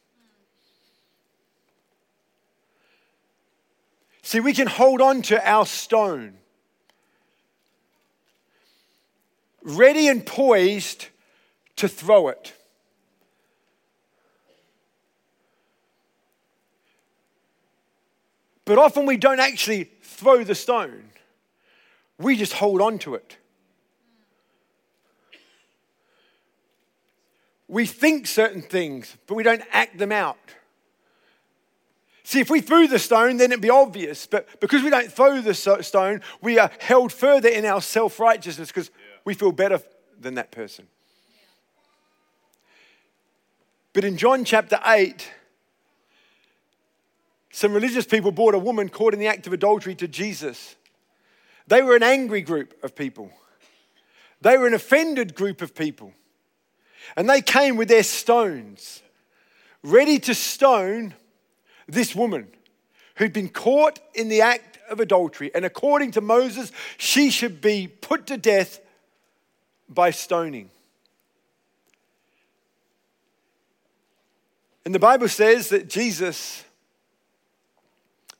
See, 4.21 4.39
we 4.39 4.53
can 4.53 4.67
hold 4.67 5.01
on 5.01 5.23
to 5.23 5.49
our 5.49 5.65
stone, 5.65 6.37
ready 9.63 10.07
and 10.07 10.23
poised 10.23 11.07
to 11.77 11.87
throw 11.87 12.27
it. 12.27 12.53
But 18.65 18.77
often 18.77 19.07
we 19.07 19.17
don't 19.17 19.39
actually 19.39 19.85
throw 20.03 20.43
the 20.43 20.53
stone, 20.53 21.08
we 22.19 22.35
just 22.35 22.53
hold 22.53 22.81
on 22.81 22.99
to 22.99 23.15
it. 23.15 23.37
We 27.67 27.85
think 27.85 28.27
certain 28.27 28.61
things, 28.61 29.15
but 29.27 29.35
we 29.35 29.43
don't 29.43 29.63
act 29.71 29.97
them 29.97 30.11
out. 30.11 30.37
See, 32.23 32.39
if 32.39 32.49
we 32.49 32.61
threw 32.61 32.87
the 32.87 32.99
stone, 32.99 33.37
then 33.37 33.51
it'd 33.51 33.61
be 33.61 33.69
obvious. 33.69 34.27
But 34.27 34.59
because 34.59 34.83
we 34.83 34.89
don't 34.89 35.11
throw 35.11 35.41
the 35.41 35.53
stone, 35.53 36.21
we 36.41 36.59
are 36.59 36.69
held 36.79 37.11
further 37.11 37.49
in 37.49 37.65
our 37.65 37.81
self 37.81 38.19
righteousness 38.19 38.69
because 38.69 38.89
yeah. 38.89 39.17
we 39.25 39.33
feel 39.33 39.51
better 39.51 39.81
than 40.19 40.35
that 40.35 40.51
person. 40.51 40.87
Yeah. 41.31 41.41
But 43.93 44.03
in 44.03 44.17
John 44.17 44.45
chapter 44.45 44.79
8, 44.85 45.27
some 47.51 47.73
religious 47.73 48.05
people 48.05 48.31
brought 48.31 48.53
a 48.53 48.59
woman 48.59 48.89
caught 48.89 49.13
in 49.13 49.19
the 49.19 49.27
act 49.27 49.47
of 49.47 49.53
adultery 49.53 49.95
to 49.95 50.07
Jesus. 50.07 50.75
They 51.69 51.83
were 51.83 51.95
an 51.95 52.03
angry 52.03 52.41
group 52.41 52.83
of 52.83 52.95
people, 52.95 53.31
they 54.41 54.57
were 54.57 54.67
an 54.67 54.73
offended 54.73 55.35
group 55.35 55.61
of 55.61 55.73
people. 55.73 56.13
And 57.15 57.27
they 57.29 57.41
came 57.41 57.75
with 57.75 57.87
their 57.87 58.03
stones, 58.03 59.01
ready 59.83 60.19
to 60.19 60.35
stone 60.35 61.15
this 61.87 62.13
woman 62.13 62.47
who'd 63.15 63.33
been 63.33 63.49
caught 63.49 63.99
in 64.13 64.29
the 64.29 64.41
act 64.41 64.77
of 64.89 64.99
adultery. 64.99 65.49
And 65.55 65.65
according 65.65 66.11
to 66.11 66.21
Moses, 66.21 66.71
she 66.97 67.31
should 67.31 67.61
be 67.61 67.87
put 67.87 68.27
to 68.27 68.37
death 68.37 68.79
by 69.87 70.11
stoning. 70.11 70.69
And 74.85 74.93
the 74.93 74.99
Bible 74.99 75.29
says 75.29 75.69
that 75.69 75.89
Jesus 75.89 76.63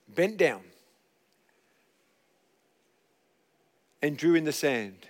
bent 0.07 0.37
down 0.37 0.61
and 4.01 4.17
drew 4.17 4.35
in 4.35 4.43
the 4.43 4.51
sand. 4.51 5.07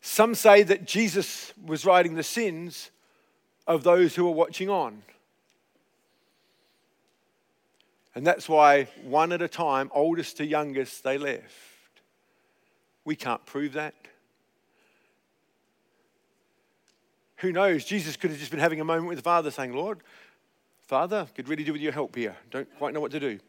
Some 0.00 0.34
say 0.34 0.62
that 0.62 0.84
Jesus 0.84 1.52
was 1.64 1.84
writing 1.84 2.14
the 2.14 2.22
sins 2.22 2.90
of 3.66 3.82
those 3.84 4.14
who 4.14 4.24
were 4.24 4.30
watching 4.30 4.68
on. 4.68 5.02
And 8.14 8.26
that's 8.26 8.48
why, 8.48 8.84
one 9.02 9.32
at 9.32 9.42
a 9.42 9.48
time, 9.48 9.90
oldest 9.92 10.36
to 10.36 10.46
youngest, 10.46 11.02
they 11.02 11.18
left. 11.18 11.42
We 13.04 13.16
can't 13.16 13.44
prove 13.44 13.72
that. 13.72 13.94
Who 17.36 17.52
knows? 17.52 17.84
Jesus 17.84 18.16
could 18.16 18.30
have 18.30 18.38
just 18.38 18.50
been 18.50 18.60
having 18.60 18.80
a 18.80 18.84
moment 18.84 19.08
with 19.08 19.18
the 19.18 19.22
Father 19.22 19.50
saying, 19.50 19.74
Lord, 19.74 20.00
Father, 20.86 21.26
could 21.34 21.48
really 21.48 21.64
do 21.64 21.72
with 21.72 21.82
your 21.82 21.92
help 21.92 22.14
here. 22.14 22.36
Don't 22.50 22.68
quite 22.78 22.94
know 22.94 23.00
what 23.00 23.10
to 23.12 23.20
do. 23.20 23.40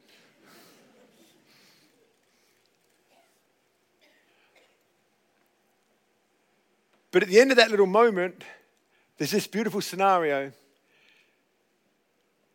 But 7.16 7.24
at 7.24 7.30
the 7.30 7.40
end 7.40 7.52
of 7.52 7.56
that 7.56 7.72
little 7.72 7.86
moment, 7.86 8.44
there's 9.18 9.32
this 9.32 9.48
beautiful 9.48 9.80
scenario 9.80 10.52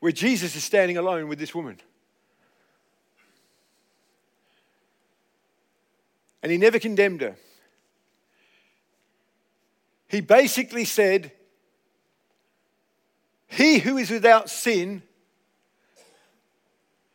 where 0.00 0.12
Jesus 0.12 0.54
is 0.54 0.62
standing 0.62 0.98
alone 0.98 1.28
with 1.28 1.38
this 1.38 1.54
woman. 1.54 1.80
And 6.42 6.52
he 6.52 6.58
never 6.58 6.78
condemned 6.78 7.22
her. 7.22 7.36
He 10.08 10.20
basically 10.20 10.84
said, 10.84 11.32
He 13.46 13.78
who 13.78 13.96
is 13.96 14.10
without 14.10 14.50
sin, 14.50 15.00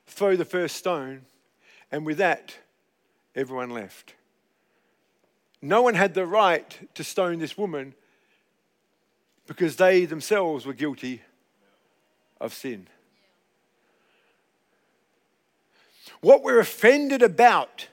throw 0.08 0.36
the 0.36 0.46
first 0.46 0.78
stone. 0.78 1.28
And 1.92 2.08
with 2.08 2.18
that, 2.18 2.58
everyone 3.36 3.70
left. 3.70 4.16
No 5.62 5.82
one 5.82 5.96
had 5.96 6.14
the 6.14 6.26
right 6.26 6.90
to 6.96 7.04
stone 7.04 7.40
this 7.40 7.58
woman 7.58 7.94
because 9.48 9.76
they 9.76 10.06
themselves 10.06 10.66
were 10.66 10.74
guilty 10.74 11.22
of 12.40 12.54
sin. 12.54 12.88
What 16.22 16.44
we're 16.44 16.60
offended 16.60 17.22
about 17.22 17.88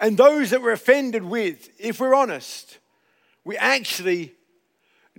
and 0.00 0.16
those 0.16 0.50
that 0.50 0.62
we're 0.62 0.72
offended 0.72 1.24
with, 1.24 1.70
if 1.78 2.00
we're 2.00 2.14
honest, 2.14 2.78
we 3.44 3.56
actually 3.56 4.34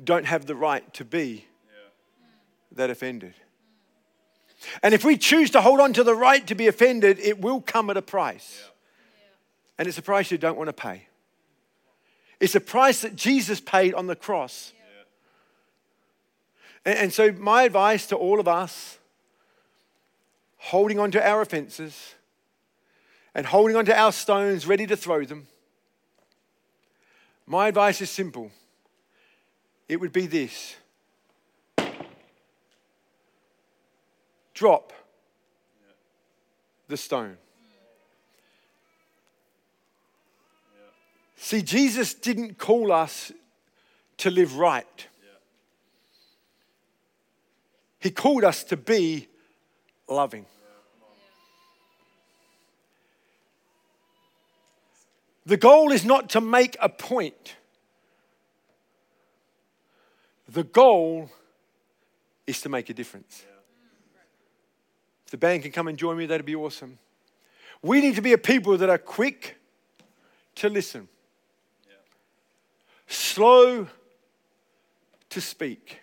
don't 0.02 0.26
have 0.26 0.46
the 0.46 0.56
right 0.56 0.94
to 0.94 1.06
be 1.06 1.46
that 2.74 2.90
offended. 2.90 3.34
And 4.84 4.94
if 4.94 5.04
we 5.04 5.18
choose 5.18 5.50
to 5.52 5.62
hold 5.62 5.80
on 5.80 5.94
to 5.94 6.04
the 6.04 6.16
right 6.16 6.46
to 6.48 6.56
be 6.56 6.68
offended, 6.68 7.20
it 7.20 7.42
will 7.42 7.62
come 7.62 7.90
at 7.90 7.98
a 7.98 8.02
price. 8.02 8.64
And 9.78 9.88
it's 9.88 9.98
a 9.98 10.02
price 10.02 10.32
you 10.32 10.38
don't 10.38 10.58
want 10.58 10.68
to 10.68 10.74
pay. 10.74 11.09
It's 12.40 12.56
a 12.56 12.62
price 12.62 13.02
that 13.02 13.16
Jesus 13.16 13.60
paid 13.60 13.94
on 13.94 14.08
the 14.08 14.16
cross. 14.16 14.74
And, 16.86 16.98
and 16.98 17.14
so, 17.14 17.32
my 17.34 17.64
advice 17.64 18.08
to 18.08 18.16
all 18.16 18.40
of 18.40 18.48
us 18.48 19.00
holding 20.60 21.00
on 21.00 21.10
to 21.12 21.26
our 21.26 21.42
offenses, 21.42 22.16
and 23.34 23.46
holding 23.46 23.76
onto 23.76 23.92
our 23.92 24.12
stones, 24.12 24.68
ready 24.68 24.86
to 24.86 24.98
throw 24.98 25.24
them, 25.24 25.48
my 27.48 27.68
advice 27.68 28.02
is 28.02 28.10
simple. 28.10 28.52
It 29.88 30.00
would 30.00 30.14
be 30.14 30.28
this 30.28 30.76
drop 34.54 34.92
the 36.90 36.98
stone. 36.98 37.38
See, 41.42 41.62
Jesus 41.62 42.14
didn't 42.14 42.58
call 42.58 42.92
us 42.92 43.32
to 44.18 44.30
live 44.30 44.58
right. 44.58 45.08
He 48.00 48.12
called 48.12 48.44
us 48.44 48.64
to 48.66 48.78
be 48.78 49.30
loving. 50.08 50.46
The 55.46 55.58
goal 55.58 55.92
is 55.92 56.04
not 56.04 56.30
to 56.32 56.42
make 56.42 56.76
a 56.82 56.90
point. 56.90 57.56
The 60.50 60.66
goal 60.66 61.32
is 62.46 62.60
to 62.62 62.70
make 62.70 62.90
a 62.90 62.94
difference. 62.94 63.46
If 65.26 65.32
the 65.32 65.38
band 65.38 65.64
can 65.64 65.72
come 65.72 65.88
and 65.88 65.98
join 65.98 66.18
me, 66.18 66.26
that'd 66.26 66.46
be 66.46 66.56
awesome. 66.56 67.00
We 67.82 68.02
need 68.02 68.16
to 68.16 68.22
be 68.22 68.34
a 68.34 68.38
people 68.38 68.78
that 68.78 68.90
are 68.90 68.98
quick 68.98 69.56
to 70.56 70.70
listen, 70.70 71.08
slow 73.10 73.88
to 75.30 75.42
speak, 75.42 76.00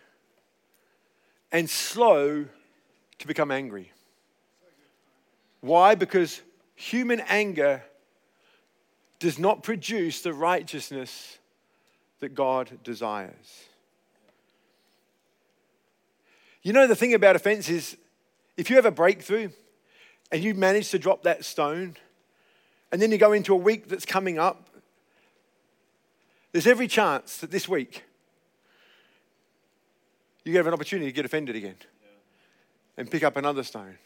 and 1.51 1.71
slow 1.71 2.45
to 3.19 3.27
become 3.27 3.51
angry. 3.51 3.90
Why? 5.61 5.95
Because 5.95 6.42
human 6.75 7.21
anger 7.21 7.83
does 9.19 9.38
not 9.38 9.62
produce 9.62 10.21
the 10.21 10.35
righteousness 10.35 11.38
that 12.21 12.35
God 12.35 12.79
desires. 12.85 13.64
You 16.62 16.73
know, 16.73 16.87
the 16.87 16.97
thing 16.97 17.14
about 17.14 17.37
offense 17.37 17.69
is 17.69 17.97
if 18.57 18.69
you 18.69 18.77
have 18.77 18.87
a 18.87 18.90
breakthrough 18.90 19.51
and 20.31 20.42
you 20.42 20.55
manage 20.55 20.90
to 20.90 20.99
drop 20.99 21.23
that 21.23 21.45
stone, 21.45 21.97
and 22.92 23.01
then 23.01 23.11
you 23.12 23.19
go 23.19 23.33
into 23.33 23.53
a 23.53 23.57
week 23.57 23.88
that's 23.88 24.07
coming 24.07 24.38
up, 24.38 24.69
there's 26.57 26.66
every 26.66 26.88
chance 26.88 27.37
that 27.37 27.51
this 27.51 27.69
week 27.69 28.03
you 30.42 30.57
have 30.57 30.66
an 30.66 30.73
opportunity 30.73 31.05
to 31.05 31.12
get 31.12 31.27
offended 31.27 31.55
again 31.55 31.75
and 32.97 33.11
pick 33.11 33.23
up 33.23 33.37
another 33.37 33.62
stone. 33.62 33.99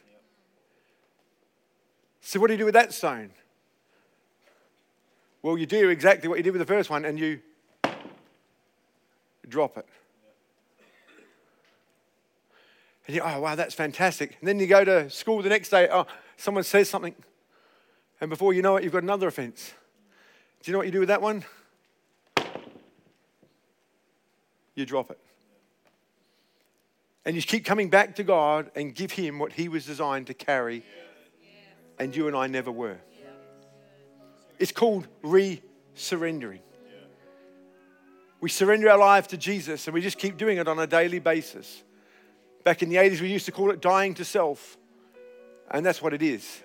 So, 2.21 2.41
what 2.41 2.49
do 2.49 2.55
you 2.55 2.59
do 2.59 2.65
with 2.65 2.75
that 2.75 2.93
stone? 2.93 3.31
Well, 5.43 5.57
you 5.57 5.65
do 5.65 5.91
exactly 5.91 6.29
what 6.29 6.39
you 6.39 6.43
did 6.43 6.51
with 6.51 6.59
the 6.59 6.67
first 6.67 6.91
one 6.91 7.05
and 7.05 7.21
you 7.21 7.39
drop 9.49 9.79
it. 9.79 9.87
And 13.07 13.15
you, 13.15 13.23
oh, 13.23 13.43
wow, 13.43 13.55
that's 13.55 13.77
fantastic. 13.77 14.39
And 14.41 14.49
then 14.49 14.59
you 14.59 14.67
go 14.67 14.83
to 14.83 15.09
school 15.09 15.41
the 15.41 15.51
next 15.51 15.69
day, 15.69 15.89
oh, 15.89 16.05
someone 16.37 16.65
says 16.65 16.91
something. 16.91 17.15
And 18.21 18.29
before 18.29 18.53
you 18.55 18.63
know 18.63 18.75
it, 18.75 18.83
you've 18.83 18.93
got 18.93 19.05
another 19.05 19.29
offense. 19.29 19.73
Do 20.65 20.69
you 20.69 20.73
know 20.73 20.79
what 20.79 20.89
you 20.89 20.93
do 20.93 20.99
with 20.99 21.11
that 21.11 21.23
one? 21.23 21.45
You 24.81 24.87
drop 24.87 25.11
it. 25.11 25.19
And 27.27 27.37
you 27.37 27.43
keep 27.43 27.67
coming 27.67 27.91
back 27.91 28.17
to 28.17 28.25
God 28.25 28.71
and 28.75 28.95
give 28.95 29.13
Him 29.13 29.39
what 29.39 29.53
He 29.53 29.69
was 29.69 29.85
designed 29.85 30.29
to 30.29 30.35
carry, 30.35 30.83
and 31.99 32.17
you 32.17 32.27
and 32.27 32.35
I 32.35 32.47
never 32.47 32.73
were. 32.73 32.97
It's 34.59 34.73
called 34.73 35.07
re 35.23 35.61
surrendering. 35.95 36.61
We 38.41 38.49
surrender 38.49 38.89
our 38.89 38.99
life 38.99 39.29
to 39.29 39.37
Jesus 39.37 39.87
and 39.87 39.93
we 39.93 40.01
just 40.01 40.17
keep 40.17 40.39
doing 40.39 40.57
it 40.57 40.67
on 40.67 40.79
a 40.79 40.87
daily 40.87 41.19
basis. 41.19 41.83
Back 42.65 42.83
in 42.83 42.89
the 42.89 42.97
80s, 42.97 43.21
we 43.21 43.29
used 43.29 43.45
to 43.47 43.53
call 43.53 43.71
it 43.71 43.83
dying 43.83 44.15
to 44.15 44.25
self, 44.25 44.79
and 45.71 45.85
that's 45.85 46.01
what 46.01 46.15
it 46.15 46.23
is. 46.23 46.63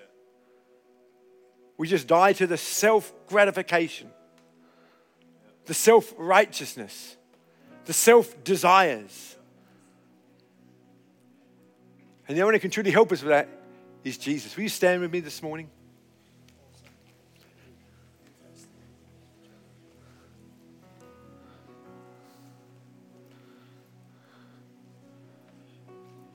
We 1.76 1.86
just 1.86 2.06
die 2.06 2.32
to 2.34 2.46
the 2.46 2.56
self 2.56 3.12
gratification, 3.26 4.10
the 5.66 5.74
self 5.74 6.14
righteousness, 6.16 7.16
the 7.86 7.92
self 7.92 8.44
desires. 8.44 9.36
And 12.28 12.36
the 12.36 12.42
only 12.42 12.44
one 12.44 12.54
who 12.54 12.60
can 12.60 12.70
truly 12.70 12.90
help 12.90 13.12
us 13.12 13.22
with 13.22 13.30
that 13.30 13.48
is 14.04 14.18
Jesus. 14.18 14.54
Will 14.56 14.64
you 14.64 14.68
stand 14.68 15.00
with 15.00 15.12
me 15.12 15.20
this 15.20 15.42
morning? 15.42 15.70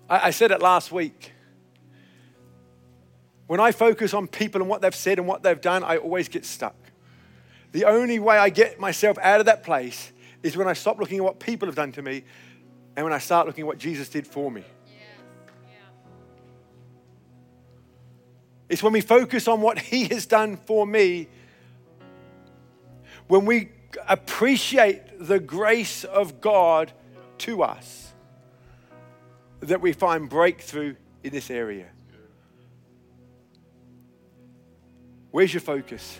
I, 0.09 0.27
I 0.27 0.31
said 0.31 0.51
it 0.51 0.61
last 0.61 0.93
week. 0.93 1.33
When 3.47 3.59
I 3.59 3.73
focus 3.73 4.13
on 4.13 4.27
people 4.27 4.61
and 4.61 4.69
what 4.69 4.81
they've 4.81 4.95
said 4.95 5.19
and 5.19 5.27
what 5.27 5.43
they've 5.43 5.59
done, 5.59 5.83
I 5.83 5.97
always 5.97 6.29
get 6.29 6.45
stuck. 6.45 6.75
The 7.73 7.83
only 7.83 8.17
way 8.19 8.37
I 8.37 8.49
get 8.49 8.79
myself 8.79 9.17
out 9.17 9.41
of 9.41 9.47
that 9.47 9.63
place 9.63 10.13
is 10.43 10.57
when 10.57 10.67
I 10.67 10.73
stop 10.73 10.99
looking 10.99 11.17
at 11.17 11.23
what 11.23 11.39
people 11.39 11.67
have 11.67 11.75
done 11.75 11.91
to 11.93 12.01
me 12.01 12.23
and 12.95 13.03
when 13.03 13.13
I 13.13 13.19
start 13.19 13.47
looking 13.47 13.63
at 13.63 13.67
what 13.67 13.77
Jesus 13.77 14.09
did 14.09 14.27
for 14.27 14.51
me. 14.51 14.63
It's 18.69 18.81
when 18.81 18.93
we 18.93 19.01
focus 19.01 19.47
on 19.49 19.61
what 19.61 19.77
He 19.77 20.05
has 20.05 20.25
done 20.25 20.55
for 20.55 20.87
me, 20.87 21.27
when 23.27 23.45
we 23.45 23.69
appreciate 24.07 25.01
the 25.19 25.39
grace 25.39 26.05
of 26.05 26.39
God 26.39 26.93
to 27.39 27.63
us, 27.63 28.13
that 29.59 29.81
we 29.81 29.91
find 29.91 30.29
breakthrough 30.29 30.95
in 31.23 31.31
this 31.31 31.51
area. 31.51 31.87
Where's 35.31 35.53
your 35.53 35.61
focus? 35.61 36.19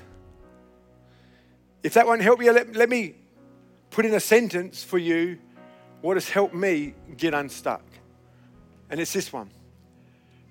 If 1.84 1.94
that 1.96 2.06
won't 2.06 2.22
help 2.22 2.44
you, 2.44 2.52
let, 2.52 2.76
let 2.76 2.90
me 2.90 3.16
put 3.92 4.06
in 4.06 4.14
a 4.14 4.20
sentence 4.20 4.84
for 4.84 4.98
you 4.98 5.38
what 6.02 6.18
has 6.18 6.30
helped 6.30 6.56
me 6.56 6.96
get 7.16 7.34
unstuck. 7.34 7.84
And 8.90 9.00
it's 9.00 9.14
this 9.14 9.32
one 9.32 9.52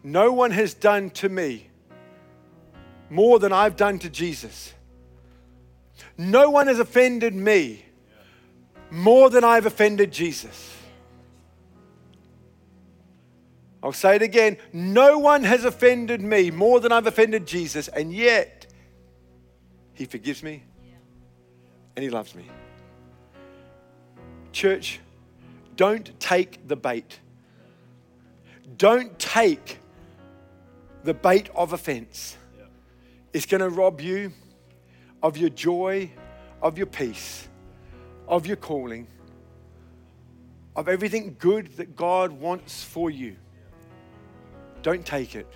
No 0.05 0.33
one 0.33 0.53
has 0.53 0.75
done 0.75 1.11
to 1.11 1.29
me 1.29 1.69
more 3.09 3.39
than 3.39 3.53
I've 3.53 3.77
done 3.77 3.99
to 4.01 4.09
Jesus. 4.09 4.73
No 6.17 6.51
one 6.51 6.69
has 6.69 6.79
offended 6.79 7.35
me 7.35 7.85
more 8.91 9.29
than 9.31 9.45
I've 9.45 9.67
offended 9.67 10.13
Jesus. 10.13 10.77
I'll 13.83 13.93
say 13.93 14.17
it 14.17 14.23
again. 14.23 14.59
No 14.73 15.19
one 15.19 15.43
has 15.45 15.65
offended 15.65 16.21
me 16.21 16.51
more 16.51 16.81
than 16.81 16.93
I've 16.93 17.07
offended 17.07 17.47
Jesus, 17.47 17.89
and 17.89 18.13
yet 18.13 18.67
He 19.95 20.05
forgives 20.05 20.43
me 20.43 20.65
and 21.97 22.03
He 22.03 22.11
loves 22.11 22.35
me. 22.35 22.45
Church, 24.53 25.01
don't 25.77 26.19
take 26.21 26.67
the 26.67 26.77
bait. 26.77 27.19
Don't 28.77 29.19
take 29.19 29.79
the 31.05 31.15
bait 31.15 31.49
of 31.55 31.73
offense. 31.73 32.37
It's 33.33 33.47
going 33.47 33.61
to 33.61 33.69
rob 33.69 34.01
you 34.01 34.33
of 35.23 35.37
your 35.37 35.51
joy, 35.51 36.11
of 36.63 36.77
your 36.77 36.87
peace, 36.87 37.49
of 38.27 38.47
your 38.47 38.57
calling, 38.57 39.07
of 40.77 40.89
everything 40.89 41.37
good 41.39 41.77
that 41.77 41.97
God 41.97 42.33
wants 42.33 42.83
for 42.83 43.11
you. 43.11 43.37
Don't 44.83 45.05
take 45.05 45.35
it, 45.35 45.47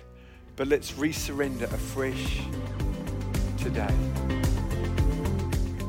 but 0.55 0.67
let's 0.67 0.93
resurrender 0.93 1.63
afresh 1.63 2.41
today. 3.57 4.44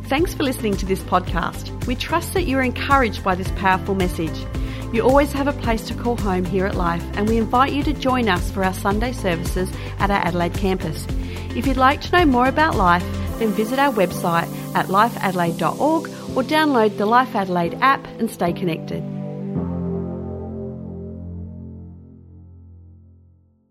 Thanks 0.09 0.33
for 0.33 0.45
listening 0.45 0.77
to 0.77 0.87
this 0.87 1.03
podcast. 1.03 1.85
We 1.87 1.97
trust 1.97 2.33
that 2.35 2.45
you're 2.45 2.63
encouraged 2.63 3.25
by 3.25 3.35
this 3.35 3.51
powerful 3.57 3.97
message. 3.97 4.47
You 4.93 5.03
always 5.03 5.33
have 5.33 5.49
a 5.49 5.53
place 5.53 5.85
to 5.89 5.95
call 5.95 6.17
home 6.17 6.45
here 6.45 6.65
at 6.65 6.77
Life, 6.77 7.05
and 7.15 7.29
we 7.29 7.39
invite 7.39 7.73
you 7.73 7.83
to 7.83 7.93
join 7.93 8.29
us 8.29 8.49
for 8.49 8.63
our 8.63 8.73
Sunday 8.73 9.11
services 9.11 9.69
at 9.99 10.13
our 10.13 10.25
Adelaide 10.25 10.55
campus. 10.55 11.05
If 11.57 11.67
you'd 11.67 11.77
like 11.77 12.01
to 12.03 12.13
know 12.13 12.25
more 12.25 12.47
about 12.47 12.77
Life, 12.77 13.05
then 13.41 13.51
visit 13.51 13.81
our 13.81 13.93
website 13.93 14.49
at 14.77 14.87
lifeadelaide.org 14.87 16.09
or 16.37 16.43
download 16.45 16.97
the 16.99 17.07
Life 17.07 17.35
Adelaide 17.35 17.77
app 17.81 18.07
and 18.21 18.31
stay 18.31 18.53
connected. 18.53 19.16